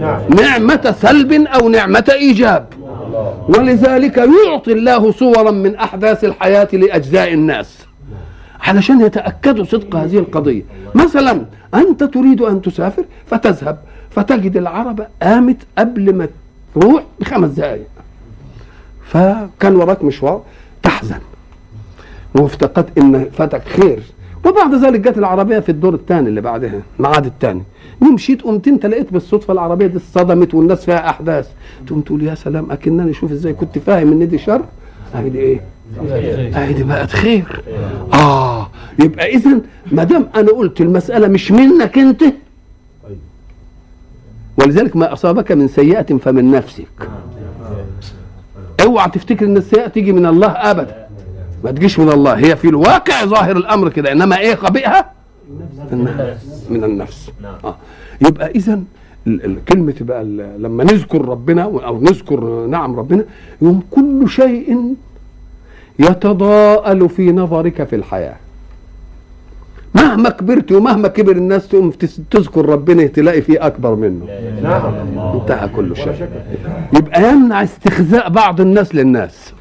نعم 0.00 0.28
نعمة 0.40 0.94
سلب 1.02 1.32
أو 1.32 1.68
نعمة 1.68 2.04
إيجاب. 2.12 2.66
ولذلك 3.48 4.16
يعطي 4.46 4.72
الله 4.72 5.12
صورا 5.12 5.50
من 5.50 5.74
أحداث 5.74 6.24
الحياة 6.24 6.68
لأجزاء 6.72 7.32
الناس. 7.32 7.85
علشان 8.66 9.00
يتأكدوا 9.00 9.64
صدق 9.64 9.96
هذه 9.96 10.18
القضية. 10.18 10.62
مثلا 10.94 11.44
أنت 11.74 12.04
تريد 12.04 12.40
أن 12.40 12.62
تسافر 12.62 13.04
فتذهب. 13.26 13.78
فتجد 14.10 14.56
العربه 14.56 15.06
قامت 15.22 15.56
قبل 15.78 16.14
ما 16.14 16.28
تروح 16.74 17.02
بخمس 17.20 17.50
دقائق 17.50 17.86
فكان 19.04 19.76
وراك 19.76 20.04
مشوار 20.04 20.42
تحزن. 20.82 21.20
وافتقدت 22.34 22.98
إن 22.98 23.30
فاتك 23.30 23.68
خير. 23.68 24.02
وبعد 24.46 24.74
ذلك 24.74 25.00
جت 25.00 25.18
العربية 25.18 25.58
في 25.58 25.68
الدور 25.68 25.94
الثاني 25.94 26.28
اللي 26.28 26.40
بعدها 26.40 26.80
الميعاد 26.98 27.26
الثاني. 27.26 27.62
ومشيت 28.00 28.42
قمت 28.42 28.68
انت 28.68 28.86
لقيت 28.86 29.12
بالصدفة 29.12 29.52
العربية 29.52 29.86
دي 29.86 29.96
اتصدمت 29.96 30.54
والناس 30.54 30.84
فيها 30.84 31.10
أحداث. 31.10 31.48
تقوم 31.86 32.00
تقول 32.00 32.22
يا 32.22 32.34
سلام 32.34 32.70
أكنني 32.70 33.14
شوف 33.14 33.32
إزاي 33.32 33.52
كنت 33.52 33.78
فاهم 33.78 34.12
إن 34.12 34.28
دي 34.28 34.38
شر. 34.38 34.62
اهي 35.14 35.30
دي 35.30 35.38
إيه؟ 35.38 35.60
اهي 36.10 36.72
دي 36.72 36.82
بقت 36.82 37.10
خير 37.10 37.62
آه 38.14 38.68
يبقى 38.98 39.26
اذا 39.34 39.60
ما 39.92 40.04
دام 40.04 40.28
أنا 40.36 40.50
قلت 40.50 40.80
المسألة 40.80 41.28
مش 41.28 41.52
منك 41.52 41.98
أنت 41.98 42.22
ولذلك 44.58 44.96
ما 44.96 45.12
أصابك 45.12 45.52
من 45.52 45.68
سيئة 45.68 46.16
فمن 46.16 46.50
نفسك. 46.50 47.08
اوعى 48.84 49.10
تفتكر 49.10 49.46
إن 49.46 49.56
السيئة 49.56 49.86
تيجي 49.88 50.12
من 50.12 50.26
الله 50.26 50.48
أبدا. 50.48 51.06
ما 51.64 51.70
تجيش 51.70 51.98
من 51.98 52.08
الله. 52.08 52.32
هي 52.34 52.56
في 52.56 52.68
الواقع 52.68 53.24
ظاهر 53.24 53.56
الأمر 53.56 53.88
كده 53.88 54.12
إنما 54.12 54.38
إيه 54.38 54.58
النفس. 55.92 56.66
من 56.70 56.84
النفس. 56.84 57.30
آه. 57.64 57.76
يبقى 58.28 58.50
اذا 58.50 58.80
كلمة 59.68 59.94
بقى 60.00 60.24
لما 60.58 60.84
نذكر 60.84 61.28
ربنا 61.28 61.62
أو 61.62 62.00
نذكر 62.00 62.66
نعم 62.66 62.96
ربنا 62.98 63.24
يوم 63.62 63.82
كل 63.90 64.28
شيء 64.28 64.94
يتضاءل 65.98 67.08
في 67.08 67.32
نظرك 67.32 67.84
في 67.84 67.96
الحياة. 67.96 68.36
مهما 69.94 70.30
كبرت 70.30 70.72
ومهما 70.72 71.08
كبر 71.08 71.32
الناس 71.32 71.68
تقوم 71.68 71.90
تذكر 72.30 72.66
ربنا 72.66 73.06
تلاقي 73.06 73.42
فيه 73.42 73.66
أكبر 73.66 73.94
منه. 73.94 74.26
انتهى 75.34 75.68
كل 75.68 75.96
شيء. 75.96 76.28
يبقى 76.96 77.30
يمنع 77.30 77.62
استخزاء 77.62 78.28
بعض 78.28 78.60
الناس 78.60 78.94
للناس. 78.94 79.52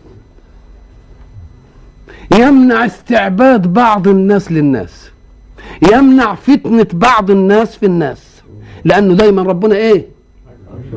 يمنع 2.39 2.85
استعباد 2.85 3.73
بعض 3.73 4.07
الناس 4.07 4.51
للناس. 4.51 5.11
يمنع 5.93 6.35
فتنة 6.35 6.87
بعض 6.93 7.31
الناس 7.31 7.75
في 7.77 7.85
الناس. 7.85 8.41
لأنه 8.85 9.13
دايما 9.13 9.41
ربنا 9.41 9.75
إيه؟ 9.75 10.05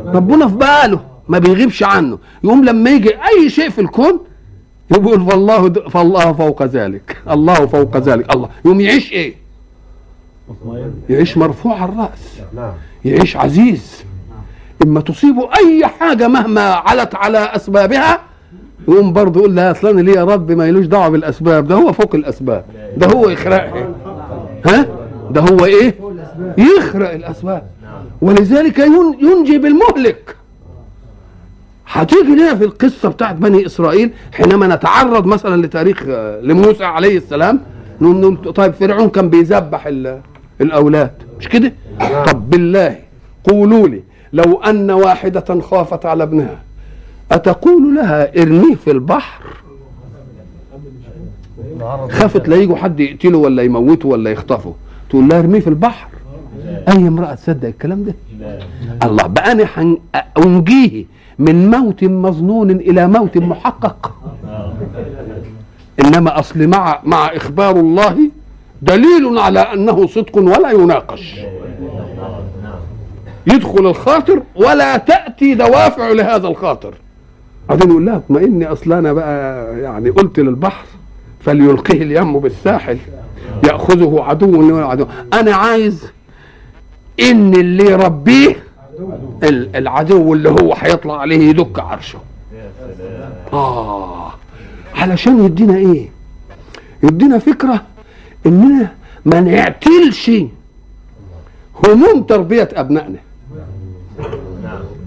ربنا 0.07 0.49
في 0.49 0.55
باله 0.55 1.01
ما 1.29 1.39
بيغيبش 1.39 1.83
عنه. 1.83 2.19
يقوم 2.45 2.65
لما 2.65 2.91
يجي 2.91 3.11
أي 3.11 3.51
شيء 3.51 3.71
في 3.71 3.81
الكون 3.81 4.21
يقول 4.91 5.31
فالله 5.31 5.69
فالله 5.71 6.33
فوق 6.33 6.63
ذلك. 6.63 7.17
الله 7.31 7.55
فوق 7.67 7.97
ذلك. 7.97 8.35
الله. 8.35 8.49
يقوم 8.65 8.81
يعيش 8.81 9.13
إيه؟ 9.13 9.35
يعيش 11.11 11.37
مرفوع 11.39 11.85
الرأس. 11.85 12.41
نعم. 12.57 12.73
يعيش 13.05 13.37
عزيز. 13.37 14.05
إما 14.85 15.01
تصيبه 15.01 15.49
أي 15.59 15.87
حاجة 15.87 16.29
مهما 16.29 16.61
علت 16.61 17.15
على 17.15 17.39
أسبابها 17.39 18.21
يقوم 18.89 19.13
برضه 19.13 19.41
يقول 19.41 19.55
لا 19.57 19.71
أصلا 19.71 20.01
ليه 20.01 20.13
يا 20.13 20.25
رب 20.25 20.53
ما 20.53 20.69
يلوش 20.69 20.87
دعوة 20.87 21.09
بالأسباب. 21.09 21.69
ده 21.69 21.75
هو 21.75 21.93
فوق 21.93 22.15
الأسباب. 22.15 22.65
ده 22.97 23.07
هو 23.07 23.29
يخرقها 23.29 23.89
ها؟ 24.67 24.87
ده 25.31 25.41
هو 25.41 25.65
إيه؟ 25.65 25.95
يخرق 26.59 27.11
الأسباب. 27.13 27.63
ولذلك 28.21 28.79
ين- 28.79 29.19
ينجي 29.21 29.59
بالمهلك. 29.59 30.37
هتيجي 31.99 32.23
لنا 32.35 32.55
في 32.55 32.65
القصة 32.65 33.09
بتاعت 33.09 33.35
بني 33.35 33.67
إسرائيل 33.67 34.11
حينما 34.33 34.67
نتعرض 34.75 35.27
مثلا 35.27 35.67
لتاريخ 35.67 36.03
آه، 36.09 36.41
لموسى 36.41 36.85
عليه 36.85 37.17
السلام 37.17 37.61
نقول 38.01 38.53
طيب 38.53 38.73
فرعون 38.73 39.09
كان 39.09 39.31
بيذبح 39.31 39.87
ال- 39.87 40.21
الأولاد 40.61 41.11
مش 41.41 41.49
كده؟ 41.49 41.73
طب 42.27 42.51
بالله 42.51 42.97
قولوا 43.51 43.89
لي 43.89 44.03
لو 44.33 44.61
أن 44.63 44.91
واحدة 44.91 45.61
خافت 45.61 46.07
على 46.07 46.23
ابنها 46.23 46.59
أتقول 47.33 47.95
لها 47.95 48.43
ارميه 48.43 48.75
في 48.75 48.91
البحر؟ 48.91 49.43
خافت 52.11 52.49
لا 52.49 52.57
يجوا 52.57 52.77
حد 52.77 53.01
يقتله 53.01 53.39
ولا 53.39 53.63
يموته 53.63 54.09
ولا 54.09 54.31
يخطفه 54.31 54.75
تقول 55.11 55.29
لها 55.29 55.39
ارميه 55.39 55.61
في 55.61 55.67
البحر؟ 55.69 56.09
أي 56.89 57.09
امرأة 57.09 57.35
تصدق 57.35 57.69
الكلام 57.69 58.05
ده؟ 58.05 58.15
الله 59.05 59.27
بقى 59.27 59.53
أنا 59.53 59.97
أنجيه 60.39 61.05
من 61.39 61.71
موت 61.71 62.05
مظنون 62.05 62.71
إلى 62.71 63.09
موت 63.09 63.37
محقق. 63.37 64.15
إنما 66.05 66.39
أصل 66.39 66.67
مع 66.67 67.01
مع 67.05 67.27
إخبار 67.27 67.77
الله 67.77 68.17
دليل 68.83 69.39
على 69.39 69.61
أنه 69.61 70.07
صدق 70.07 70.39
ولا 70.39 70.71
يناقش. 70.71 71.35
يدخل 73.47 73.87
الخاطر 73.87 74.43
ولا 74.57 74.97
تأتي 74.97 75.55
دوافع 75.55 76.09
لهذا 76.09 76.49
الخاطر. 76.49 76.95
بعدين 77.69 77.91
يقول 77.91 78.07
لها 78.07 78.17
اطمئني 78.17 78.67
أصل 78.67 78.93
أنا 78.93 79.13
بقى 79.13 79.67
يعني 79.81 80.11
قلت 80.11 80.41
للبحر 80.41 80.87
فليلقيه 81.41 82.03
اليم 82.03 82.39
بالساحل 82.39 82.99
يأخذه 83.65 84.25
عدو 84.29 84.79
عدو 84.79 85.07
أنا 85.33 85.55
عايز 85.55 86.05
إن 87.21 87.55
اللي 87.55 87.85
يربيه 87.85 88.57
العدو 89.75 90.35
اللي 90.35 90.49
هو 90.49 90.75
هيطلع 90.75 91.21
عليه 91.21 91.49
يدك 91.51 91.79
عرشه. 91.79 92.19
آه. 93.53 94.33
علشان 94.95 95.45
يدينا 95.45 95.77
إيه؟ 95.77 96.09
يدينا 97.03 97.39
فكرة 97.39 97.83
إننا 98.47 98.93
ما 99.25 99.41
نعتلش 99.41 100.31
هموم 101.87 102.23
تربية 102.23 102.69
أبنائنا. 102.75 103.19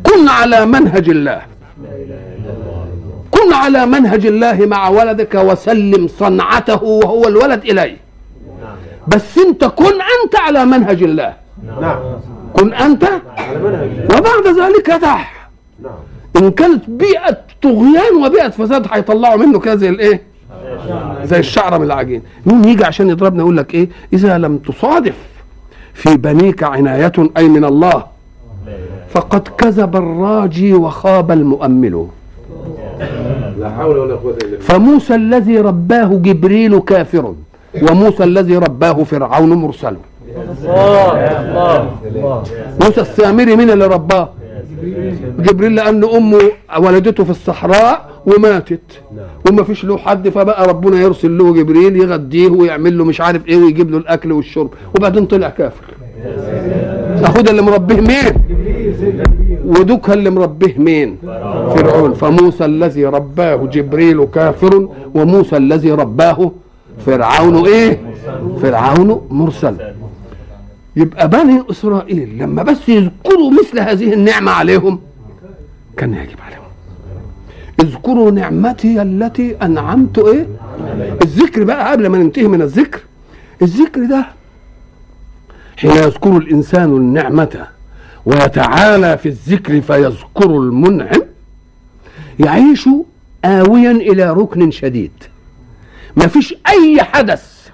كن 0.04 0.27
على 0.27 0.65
منهج 0.65 1.10
الله. 1.10 1.41
كن 3.32 3.54
على 3.54 3.86
منهج 3.86 4.25
الله 4.25 4.65
مع 4.65 4.89
ولدك 4.89 5.36
وسلم 5.36 6.08
صنعته 6.08 6.84
وهو 6.84 7.27
الولد 7.27 7.63
إليه. 7.63 7.97
بس 9.08 9.38
أنت 9.38 9.65
كن 9.65 9.93
أنت 9.93 10.36
على 10.36 10.65
منهج 10.65 11.04
الله. 11.04 11.34
نعم. 11.82 11.99
كن 12.53 12.67
منهج 12.67 13.89
وبعد 14.05 14.47
ذلك 14.61 14.89
دع 14.89 15.19
نعم. 15.83 15.91
إن 16.37 16.51
كانت 16.51 16.89
بيئة 16.89 17.37
طغيان 17.61 18.25
وبيئة 18.25 18.49
فساد 18.49 18.87
هيطلعوا 18.91 19.37
منه 19.37 19.59
كده 19.59 19.75
زي 19.75 19.89
الإيه؟ 19.89 20.21
زي 21.23 21.39
الشعرة 21.39 21.77
من 21.77 21.85
العجين. 21.85 22.21
مين 22.45 22.65
يجي 22.65 22.85
عشان 22.85 23.09
يضربنا 23.09 23.39
يقول 23.39 23.57
لك 23.57 23.73
إيه؟ 23.73 23.89
إذا 24.13 24.37
لم 24.37 24.57
تصادف 24.57 25.15
في 25.93 26.17
بنيك 26.17 26.63
عناية 26.63 27.11
أي 27.37 27.47
من 27.47 27.65
الله 27.65 28.03
فقد 29.09 29.47
كذب 29.47 29.95
الراجي 29.95 30.73
وخاب 30.73 31.31
المؤمل. 31.31 32.07
لا 33.59 33.69
حول 33.69 33.97
ولا 33.97 34.15
قوة 34.15 34.31
إلا 34.31 34.41
بالله. 34.41 34.59
فموسى 34.59 35.15
الذي 35.15 35.57
رباه 35.57 36.05
جبريل 36.05 36.79
كافر 36.79 37.33
وموسى 37.81 38.23
الذي 38.23 38.57
رباه 38.57 39.03
فرعون 39.03 39.53
مرسل. 39.53 39.95
موسى 42.81 43.01
السامري 43.01 43.55
مين 43.55 43.69
اللي 43.69 43.87
رباه؟ 43.87 44.29
جبريل 45.39 45.75
لأن 45.75 46.03
أمه 46.03 46.39
ولدته 46.79 47.23
في 47.23 47.29
الصحراء 47.29 48.09
وماتت. 48.25 49.01
وما 49.49 49.63
فيش 49.63 49.85
له 49.85 49.97
حد 49.97 50.29
فبقى 50.29 50.67
ربنا 50.67 51.01
يرسل 51.01 51.37
له 51.37 51.53
جبريل 51.53 51.95
يغديه 51.97 52.49
ويعمل 52.49 52.97
له 52.97 53.05
مش 53.05 53.21
عارف 53.21 53.47
إيه 53.47 53.57
ويجيب 53.57 53.91
له 53.91 53.97
الأكل 53.97 54.31
والشرب. 54.31 54.69
وبعدين 54.95 55.25
طلع 55.25 55.49
كافر. 55.49 55.83
اهو 57.25 57.41
ده 57.41 57.51
اللي 57.51 57.61
مربيه 57.61 58.01
مين؟ 58.01 58.33
ودوك 59.65 60.09
اللي 60.09 60.29
مربيه 60.29 60.75
مين؟ 60.77 61.17
فرعون. 61.75 62.13
فموسى 62.13 62.65
الذي 62.65 63.05
رباه 63.05 63.55
جبريل 63.55 64.25
كافر 64.25 64.89
وموسى 65.15 65.57
الذي 65.57 65.91
رباه 65.91 66.51
فرعون 67.05 67.65
إيه؟ 67.67 67.99
فرعون 68.61 69.21
مرسل. 69.29 69.75
يبقى 70.95 71.30
بني 71.30 71.63
إسرائيل 71.71 72.38
لما 72.38 72.63
بس 72.63 72.89
يذكروا 72.89 73.51
مثل 73.51 73.80
هذه 73.80 74.13
النعمة 74.13 74.51
عليهم 74.51 74.99
كان 75.97 76.13
يجب 76.13 76.38
عليهم. 76.45 76.62
اذكروا 77.80 78.32
نعمتي 78.32 79.01
التي 79.01 79.56
أنعمت 79.62 80.19
إيه؟ 80.19 80.47
الذكر 81.23 81.63
بقى 81.63 81.91
قبل 81.91 82.08
ما 82.08 82.17
ننتهي 82.17 82.47
من 82.47 82.62
الذكر. 82.62 82.99
الذكر 83.62 84.06
ده 84.06 84.25
حين 85.77 85.91
يذكر 85.91 86.38
الإنسان 86.38 86.89
النعمة 86.89 87.67
ويتعالى 88.25 89.17
في 89.17 89.25
الذكر 89.30 89.82
فيذكر 89.82 90.45
المنعم 90.45 91.21
يعيش 92.39 92.89
آويا 93.45 93.91
إلى 93.91 94.34
ركن 94.34 94.71
شديد. 94.71 95.12
ما 96.15 96.27
فيش 96.27 96.56
أي 96.67 97.04
حدث 97.04 97.67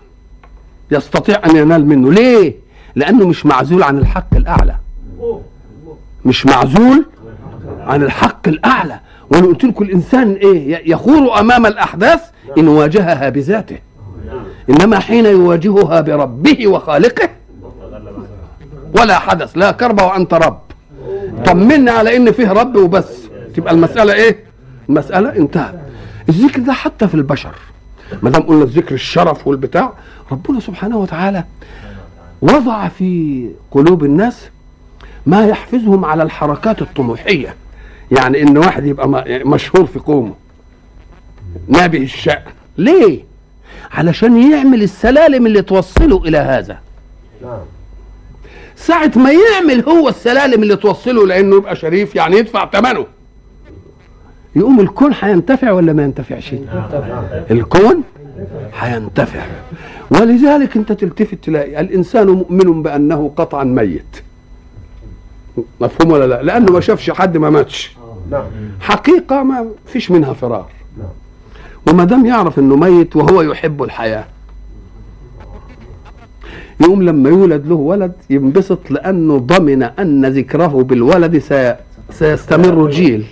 يستطيع 0.92 1.42
أن 1.46 1.56
ينال 1.56 1.86
منه. 1.86 2.12
ليه؟ 2.12 2.67
لأنه 2.98 3.28
مش 3.28 3.46
معزول 3.46 3.84
عن 3.84 3.98
الحق 3.98 4.36
الأعلى. 4.36 4.76
مش 6.26 6.46
معزول 6.46 7.06
عن 7.80 8.04
الحق 8.04 8.48
الأعلى. 8.48 9.00
وأنا 9.32 9.46
قلت 9.48 9.64
لكم 9.64 9.84
الإنسان 9.84 10.34
إيه؟ 10.34 10.92
يخور 10.92 11.40
أمام 11.40 11.66
الأحداث 11.66 12.22
إن 12.58 12.68
واجهها 12.68 13.30
بذاته. 13.30 13.78
إنما 14.70 15.00
حين 15.00 15.26
يواجهها 15.26 16.02
بربه 16.02 16.68
وخالقه 16.68 17.30
ولا 19.00 19.20
حدث 19.20 19.58
لا 19.58 19.72
كرب 19.72 20.02
وأنت 20.02 20.34
رب. 20.34 20.60
طمنا 21.46 21.92
على 21.92 22.18
إن 22.18 22.32
فيه 22.32 22.52
رب 22.52 22.76
وبس. 22.76 23.28
تبقى 23.56 23.74
المسألة 23.74 24.14
إيه؟ 24.14 24.44
المسألة 24.90 25.36
انتهت. 25.36 25.76
الذكر 26.30 26.60
ده 26.62 26.74
حتى 26.74 27.08
في 27.08 27.16
البشر. 27.16 27.56
ما 28.22 28.30
دام 28.30 28.42
قلنا 28.42 28.64
الذكر 28.64 28.96
الشرف 28.96 29.48
والبتاع 29.48 29.94
ربنا 30.32 30.60
سبحانه 30.60 30.98
وتعالى 30.98 31.44
وضع 32.42 32.88
في 32.88 33.50
قلوب 33.72 34.04
الناس 34.04 34.50
ما 35.26 35.46
يحفزهم 35.46 36.06
على 36.06 36.24
الحركات 36.24 36.82
الطموحية. 36.82 37.56
يعني 38.12 38.42
إن 38.42 38.58
واحد 38.58 38.86
يبقى 38.86 39.10
م- 39.10 39.24
مشهور 39.52 39.86
في 39.86 40.00
قومه. 40.00 40.34
نابه 41.68 41.98
الشأن. 41.98 42.42
ليه؟ 42.78 43.24
علشان 43.92 44.52
يعمل 44.52 44.84
السلالم 44.84 45.46
اللي 45.46 45.62
توصله 45.62 46.18
إلى 46.26 46.38
هذا. 46.38 46.78
نعم. 47.42 47.60
ساعة 48.76 49.12
ما 49.16 49.32
يعمل 49.32 49.84
هو 49.90 50.10
السلالم 50.10 50.64
اللي 50.64 50.76
توصله 50.76 51.28
لأنه 51.28 51.56
يبقى 51.56 51.76
شريف 51.76 52.16
يعني 52.16 52.38
يدفع 52.38 52.70
ثمنه 52.70 53.06
يقوم 54.56 54.80
الكون 54.80 55.12
هينتفع 55.22 55.72
ولا 55.72 55.94
ما 55.94 56.04
ينتفعش؟ 56.04 56.54
الكون 57.52 58.04
هينتفع 58.80 59.46
ولذلك 60.12 60.78
انت 60.78 60.92
تلتفت 60.92 61.44
تلاقي 61.44 61.80
الإنسان 61.82 62.28
مؤمن 62.28 62.84
بأنه 62.84 63.32
قطعا 63.36 63.64
ميت. 63.64 64.24
مفهوم 65.82 66.12
ولا 66.12 66.26
لا؟ 66.26 66.44
لأنه 66.44 66.72
ما 66.72 66.80
شافش 66.80 67.12
حد 67.12 67.38
ما 67.38 67.50
ماتش. 67.50 67.98
نعم. 68.32 68.44
حقيقة 68.80 69.44
ما 69.44 69.66
فيش 69.86 70.12
منها 70.12 70.34
فرار. 70.34 70.68
نعم. 70.98 71.08
وما 71.88 72.04
دام 72.04 72.26
يعرف 72.26 72.60
إنه 72.60 72.76
ميت 72.76 73.16
وهو 73.16 73.42
يحب 73.42 73.84
الحياة 73.84 74.26
يقوم 76.82 77.04
لما 77.04 77.30
يولد 77.30 77.68
له 77.68 77.76
ولد 77.76 78.12
ينبسط 78.30 78.92
لأنه 78.92 79.38
ضمن 79.38 79.84
أن 79.84 80.26
ذكره 80.26 80.84
بالولد 80.84 81.38
سي... 81.38 81.76
سيستمر 82.12 82.90
جيل 82.90 83.26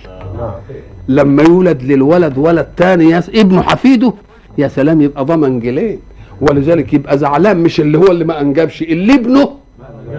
لما 1.08 1.44
يولد 1.44 1.84
للولد 1.84 2.38
ولد 2.38 2.68
تاني 2.78 3.10
يس... 3.10 3.30
ابنه 3.30 3.62
حفيده 3.62 4.14
يا 4.58 4.68
سلام 4.68 5.02
يبقى 5.02 5.26
ضمن 5.26 5.60
جيلين. 5.60 6.00
ولذلك 6.42 6.94
يبقى 6.94 7.18
زعلان 7.18 7.58
مش 7.58 7.80
اللي 7.80 7.98
هو 7.98 8.08
اللي 8.12 8.26
ما 8.26 8.42
انجبش 8.42 8.82
اللي 8.82 9.14
ابنه 9.16 9.50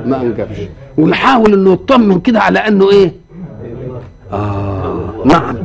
ما 0.07 0.22
انجبش. 0.22 0.57
ويحاول 0.98 1.52
إنه 1.52 1.72
يطمن 1.72 2.20
كده 2.20 2.40
على 2.40 2.59
إنه 2.59 2.90
إيه؟ 2.90 3.12
آه 4.33 5.22
نعم. 5.24 5.57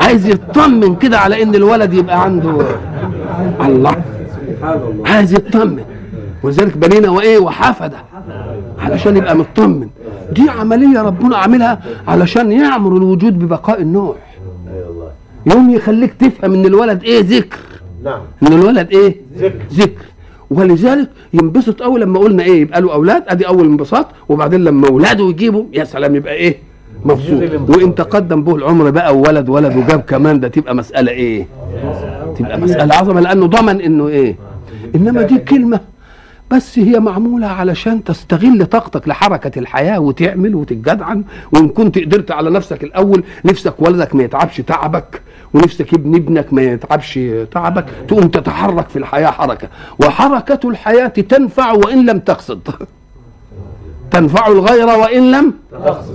عايز 0.00 0.26
يطمن 0.28 0.96
كده 0.96 1.18
على 1.18 1.42
إن 1.42 1.54
الولد 1.54 1.94
يبقى 1.94 2.22
عنده 2.22 2.66
الله. 3.60 4.02
عايز 5.06 5.34
يطمن. 5.34 5.82
ولذلك 6.42 6.76
بنينا 6.76 7.10
وإيه؟ 7.10 7.38
وحفده 7.38 7.96
علشان 8.78 9.16
يبقى 9.16 9.36
مطمن. 9.36 9.88
دي 10.32 10.50
عملية 10.50 11.02
ربنا 11.02 11.36
عاملها 11.36 11.80
علشان 12.08 12.52
يعمر 12.52 12.96
الوجود 12.96 13.38
ببقاء 13.38 13.82
النوع. 13.82 14.16
يوم 15.46 15.70
يخليك 15.70 16.12
تفهم 16.14 16.54
إن 16.54 16.66
الولد 16.66 17.02
إيه؟ 17.02 17.20
ذكر. 17.22 17.58
نعم. 18.04 18.20
إن 18.42 18.52
الولد 18.52 18.88
إيه؟ 18.90 19.16
ذكر. 19.38 19.60
ذكر. 19.72 20.04
ولذلك 20.50 21.08
ينبسط 21.34 21.82
قوي 21.82 22.00
لما 22.00 22.18
قلنا 22.18 22.42
إيه؟ 22.42 22.60
يبقى 22.60 22.80
له 22.80 22.92
أولاد 22.92 23.22
أدي 23.28 23.46
أول 23.48 23.64
انبساط 23.66 24.06
وبعدين 24.28 24.64
لما 24.64 24.88
اولاده 24.88 25.24
يجيبوا 25.28 25.64
يا 25.72 25.84
سلام 25.84 26.14
يبقى 26.14 26.34
إيه؟ 26.34 26.56
مبسوط. 27.04 27.42
وإن 27.76 27.94
تقدم 27.94 28.42
به 28.42 28.54
العمر 28.54 28.90
بقى 28.90 29.16
وولد 29.16 29.48
ولد 29.48 29.76
وجاب 29.76 30.00
كمان 30.00 30.40
ده 30.40 30.48
تبقى 30.48 30.74
مسألة 30.74 31.12
إيه؟ 31.12 31.46
تبقى 32.38 32.60
مسألة 32.60 32.94
عظمة 32.94 33.20
لأنه 33.20 33.46
ضمن 33.46 33.80
إنه 33.80 34.08
إيه؟ 34.08 34.36
إنما 34.94 35.22
دي 35.22 35.38
كلمة. 35.38 35.80
بس 36.50 36.78
هي 36.78 37.00
معمولة 37.00 37.46
علشان 37.46 38.04
تستغل 38.04 38.66
طاقتك 38.66 39.08
لحركة 39.08 39.58
الحياة 39.58 40.00
وتعمل 40.00 40.54
وتتجدعن. 40.54 41.24
وإن 41.52 41.68
كنت 41.68 41.98
قدرت 41.98 42.30
على 42.30 42.50
نفسك 42.50 42.84
الأول 42.84 43.24
نفسك 43.44 43.74
ولدك 43.78 44.14
ما 44.14 44.22
يتعبش 44.22 44.56
تعبك 44.56 45.22
ونفسك 45.54 45.94
ابن 45.94 46.14
ابنك 46.14 46.52
ما 46.52 46.62
يتعبش 46.62 47.18
تعبك 47.52 47.86
تقوم 48.08 48.28
تتحرك 48.28 48.88
في 48.88 48.98
الحياة 48.98 49.30
حركة. 49.30 49.68
وحركة 50.00 50.68
الحياة 50.68 51.06
تنفع 51.06 51.72
وإن 51.72 52.06
لم 52.06 52.18
تقصد. 52.18 52.68
تنفع 54.10 54.46
الغير 54.46 54.86
وإن 54.86 55.30
لم 55.30 55.54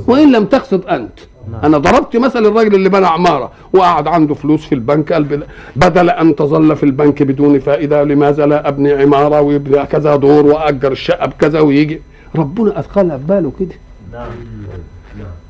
وإن 0.07 0.31
لم 0.31 0.45
تقصد 0.45 0.85
أنت. 0.85 1.19
أنا 1.63 1.77
ضربت 1.77 2.17
مثل 2.17 2.45
الراجل 2.45 2.75
اللي 2.75 2.89
بنى 2.89 3.05
عمارة 3.05 3.51
وقعد 3.73 4.07
عنده 4.07 4.35
فلوس 4.35 4.65
في 4.65 4.75
البنك 4.75 5.13
قال 5.13 5.43
بدل 5.75 6.09
أن 6.09 6.35
تظل 6.35 6.75
في 6.75 6.83
البنك 6.83 7.23
بدون 7.23 7.59
فائدة 7.59 8.03
لماذا 8.03 8.45
لا 8.45 8.67
أبني 8.67 8.91
عمارة 8.93 9.41
ويبني 9.41 9.85
كذا 9.85 10.15
دور 10.15 10.45
وأجر 10.45 10.91
الشقة 10.91 11.25
بكذا 11.27 11.59
ويجي. 11.59 12.01
ربنا 12.35 12.79
أدخلها 12.79 13.17
في 13.17 13.23
باله 13.23 13.51
كده. 13.59 13.75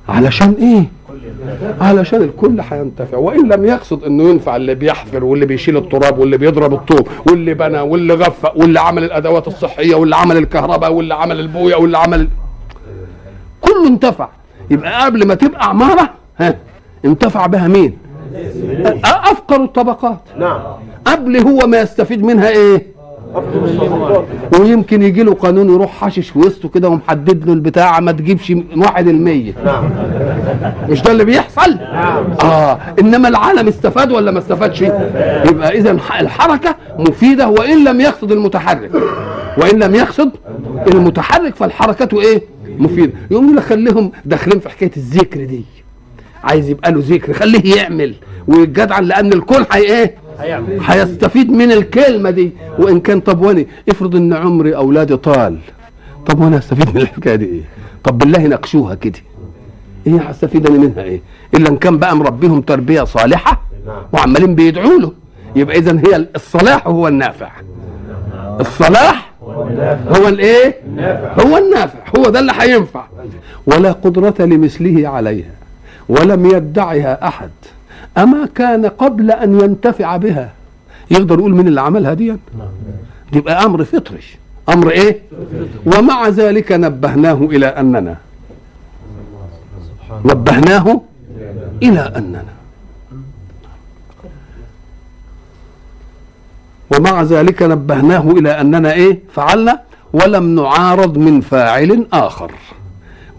علشان 0.10 0.56
إيه؟ 0.60 0.86
علشان 1.82 2.22
الكل 2.22 2.62
هينتفع 2.72 3.18
وإن 3.18 3.48
لم 3.50 3.66
يقصد 3.66 4.04
إنه 4.04 4.24
ينفع 4.24 4.56
اللي 4.56 4.76
بيحفر 4.76 5.24
واللي 5.24 5.46
بيشيل 5.46 5.78
التراب 5.78 6.18
واللي 6.20 6.38
بيضرب 6.38 6.74
الطوب 6.74 7.08
واللي 7.30 7.54
بنى 7.54 7.80
واللي 7.80 8.14
غفق 8.14 8.58
واللي 8.58 8.80
عمل 8.80 9.04
الأدوات 9.04 9.48
الصحية 9.48 9.96
واللي 9.96 10.16
عمل 10.16 10.38
الكهرباء 10.38 10.94
واللي 10.94 11.14
عمل 11.14 11.40
البوية 11.40 11.76
واللي 11.76 11.98
عمل 11.98 12.28
كله 13.62 13.88
انتفع. 13.88 14.30
يبقى 14.74 15.06
قبل 15.06 15.28
ما 15.28 15.34
تبقى 15.36 15.70
عمارة 15.70 16.10
ها 16.40 16.56
انتفع 17.06 17.46
بها 17.46 17.68
مين؟ 17.68 17.98
أفقر 19.06 19.64
الطبقات. 19.64 20.20
نعم. 20.40 20.60
قبل 21.06 21.38
هو 21.38 21.68
ما 21.68 21.80
يستفيد 21.82 22.24
منها 22.24 22.50
إيه؟ 22.50 22.94
ويمكن 24.60 25.02
يجي 25.02 25.24
له 25.24 25.34
قانون 25.34 25.70
يروح 25.70 25.92
حاشش 25.92 26.30
في 26.30 26.40
وسطه 26.40 26.70
كده 26.70 26.90
ومحدد 26.90 27.46
له 27.46 27.54
البتاع 27.54 28.00
ما 28.00 28.12
تجيبش 28.12 28.54
واحد 28.78 29.08
المية 29.08 29.54
نعم. 29.66 29.90
مش 30.90 31.02
ده 31.02 31.12
اللي 31.12 31.26
بيحصل؟ 31.26 31.78
آه 32.44 32.80
إنما 33.00 33.28
العالم 33.28 33.68
استفاد 33.68 34.12
ولا 34.12 34.32
ما 34.32 34.40
استفادش؟ 34.40 34.82
يبقى 35.50 35.78
إذا 35.78 35.92
الحركة 35.92 36.76
مفيدة 37.00 37.48
وإن 37.48 37.84
لم 37.84 38.02
يقصد 38.02 38.32
المتحرك. 38.32 38.92
وإن 39.58 39.80
لم 39.80 39.96
يقصد 39.96 40.32
المتحرك 40.88 41.56
فالحركة 41.56 42.22
إيه؟ 42.22 42.42
مفيده 42.80 43.12
يقوم 43.32 43.44
يقول 43.46 43.58
لك 43.58 43.64
خليهم 43.64 44.12
داخلين 44.26 44.60
في 44.60 44.70
حكاية 44.70 44.92
الذكر 44.98 45.44
دي. 45.46 45.62
عايز 46.44 46.70
يبقى 46.70 46.92
له 46.92 47.00
ذكر 47.04 47.34
خليه 47.34 47.76
يعمل. 47.76 48.16
ويتجدعن 48.48 49.04
لأن 49.04 49.34
الكل 49.34 49.66
هي 49.72 49.82
إيه؟ 49.82 50.16
هيستفيد 50.86 51.52
من 51.52 51.72
الكلمة 51.72 52.30
دي. 52.30 52.52
وإن 52.80 53.00
كان 53.00 53.20
طب 53.20 53.42
واني 53.42 53.68
افرض 53.90 54.16
إن 54.16 54.34
عمري 54.34 54.76
أولادي 54.76 55.18
طال. 55.18 55.58
طب 56.26 56.40
وأنا 56.42 56.58
استفيد 56.58 56.96
من 56.96 57.02
الحكاية 57.02 57.36
دي 57.36 57.46
إيه؟ 57.46 57.62
طب 58.04 58.18
بالله 58.18 58.48
ناقشوها 58.48 58.96
كده. 58.96 59.20
إيه 60.08 60.22
هستفيد 60.22 60.68
أنا 60.68 60.78
منها 60.80 61.04
إيه؟ 61.04 61.22
إلا 61.56 61.70
إن 61.70 61.78
كان 61.78 61.98
بقى 61.98 62.16
مربيهم 62.18 62.62
تربية 62.62 63.04
صالحة 63.04 63.62
نعم. 63.88 63.96
وعمالين 64.14 64.56
بيدعوا 64.56 65.00
له. 65.00 65.12
يبقى 65.56 65.78
اذا 65.78 66.00
هي 66.08 66.28
الصلاح 66.36 66.88
هو 66.88 67.08
النافع. 67.08 67.52
الصلاح 68.60 69.33
هو 70.08 70.28
الايه؟ 70.28 70.76
هو 71.40 71.58
النافع. 71.58 72.00
هو 72.18 72.30
ده 72.30 72.40
اللي 72.40 72.52
هينفع. 72.60 73.06
ولا 73.66 73.92
قدرة 73.92 74.36
لمثله 74.40 75.08
عليها 75.10 75.52
ولم 76.10 76.46
يدعها 76.46 77.28
أحد. 77.28 77.50
أما 78.18 78.48
كان 78.56 78.86
قبل 78.86 79.32
أن 79.32 79.60
ينتفع 79.60 80.18
بها. 80.18 80.52
يقدر 81.12 81.40
يقول 81.40 81.56
مين 81.56 81.68
اللي 81.68 81.82
عملها 81.82 82.14
دي؟ 82.14 82.36
يبقى 83.34 83.66
أمر 83.66 83.84
فطري. 83.84 84.20
أمر 84.70 84.92
إيه؟ 84.92 85.20
ومع 85.86 86.28
ذلك 86.28 86.72
نبهناه 86.72 87.34
إلى 87.34 87.66
أننا. 87.66 88.16
نبهناه 90.26 91.02
إلى 91.84 92.00
أننا. 92.00 92.44
ومع 96.94 97.22
ذلك 97.24 97.64
نبهناه 97.64 98.32
إلى 98.32 98.52
أننا 98.62 98.94
إيه؟ 98.94 99.20
فعلنا 99.34 99.80
ولم 100.14 100.56
نعارض 100.56 101.18
من 101.18 101.42
فاعل 101.42 102.08
آخر. 102.14 102.52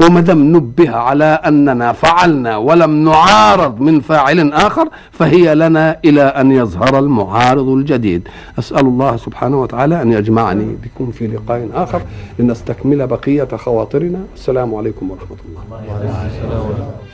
وما 0.00 0.20
دام 0.20 0.56
نبه 0.56 0.90
على 0.90 1.24
أننا 1.24 1.92
فعلنا 1.92 2.56
ولم 2.56 3.04
نعارض 3.04 3.80
من 3.80 4.00
فاعل 4.00 4.52
آخر 4.52 4.88
فهي 5.12 5.54
لنا 5.54 5.98
إلى 6.04 6.22
أن 6.22 6.52
يظهر 6.52 6.98
المعارض 6.98 7.68
الجديد. 7.68 8.28
أسأل 8.58 8.86
الله 8.86 9.16
سبحانه 9.16 9.62
وتعالى 9.62 10.02
أن 10.02 10.12
يجمعني 10.12 10.76
بكم 10.84 11.10
في 11.10 11.26
لقاء 11.26 11.68
آخر 11.74 12.00
لنستكمل 12.38 13.06
بقية 13.06 13.48
خواطرنا. 13.56 14.18
السلام 14.34 14.74
عليكم 14.74 15.10
ورحمة 15.10 15.36
الله. 15.48 17.13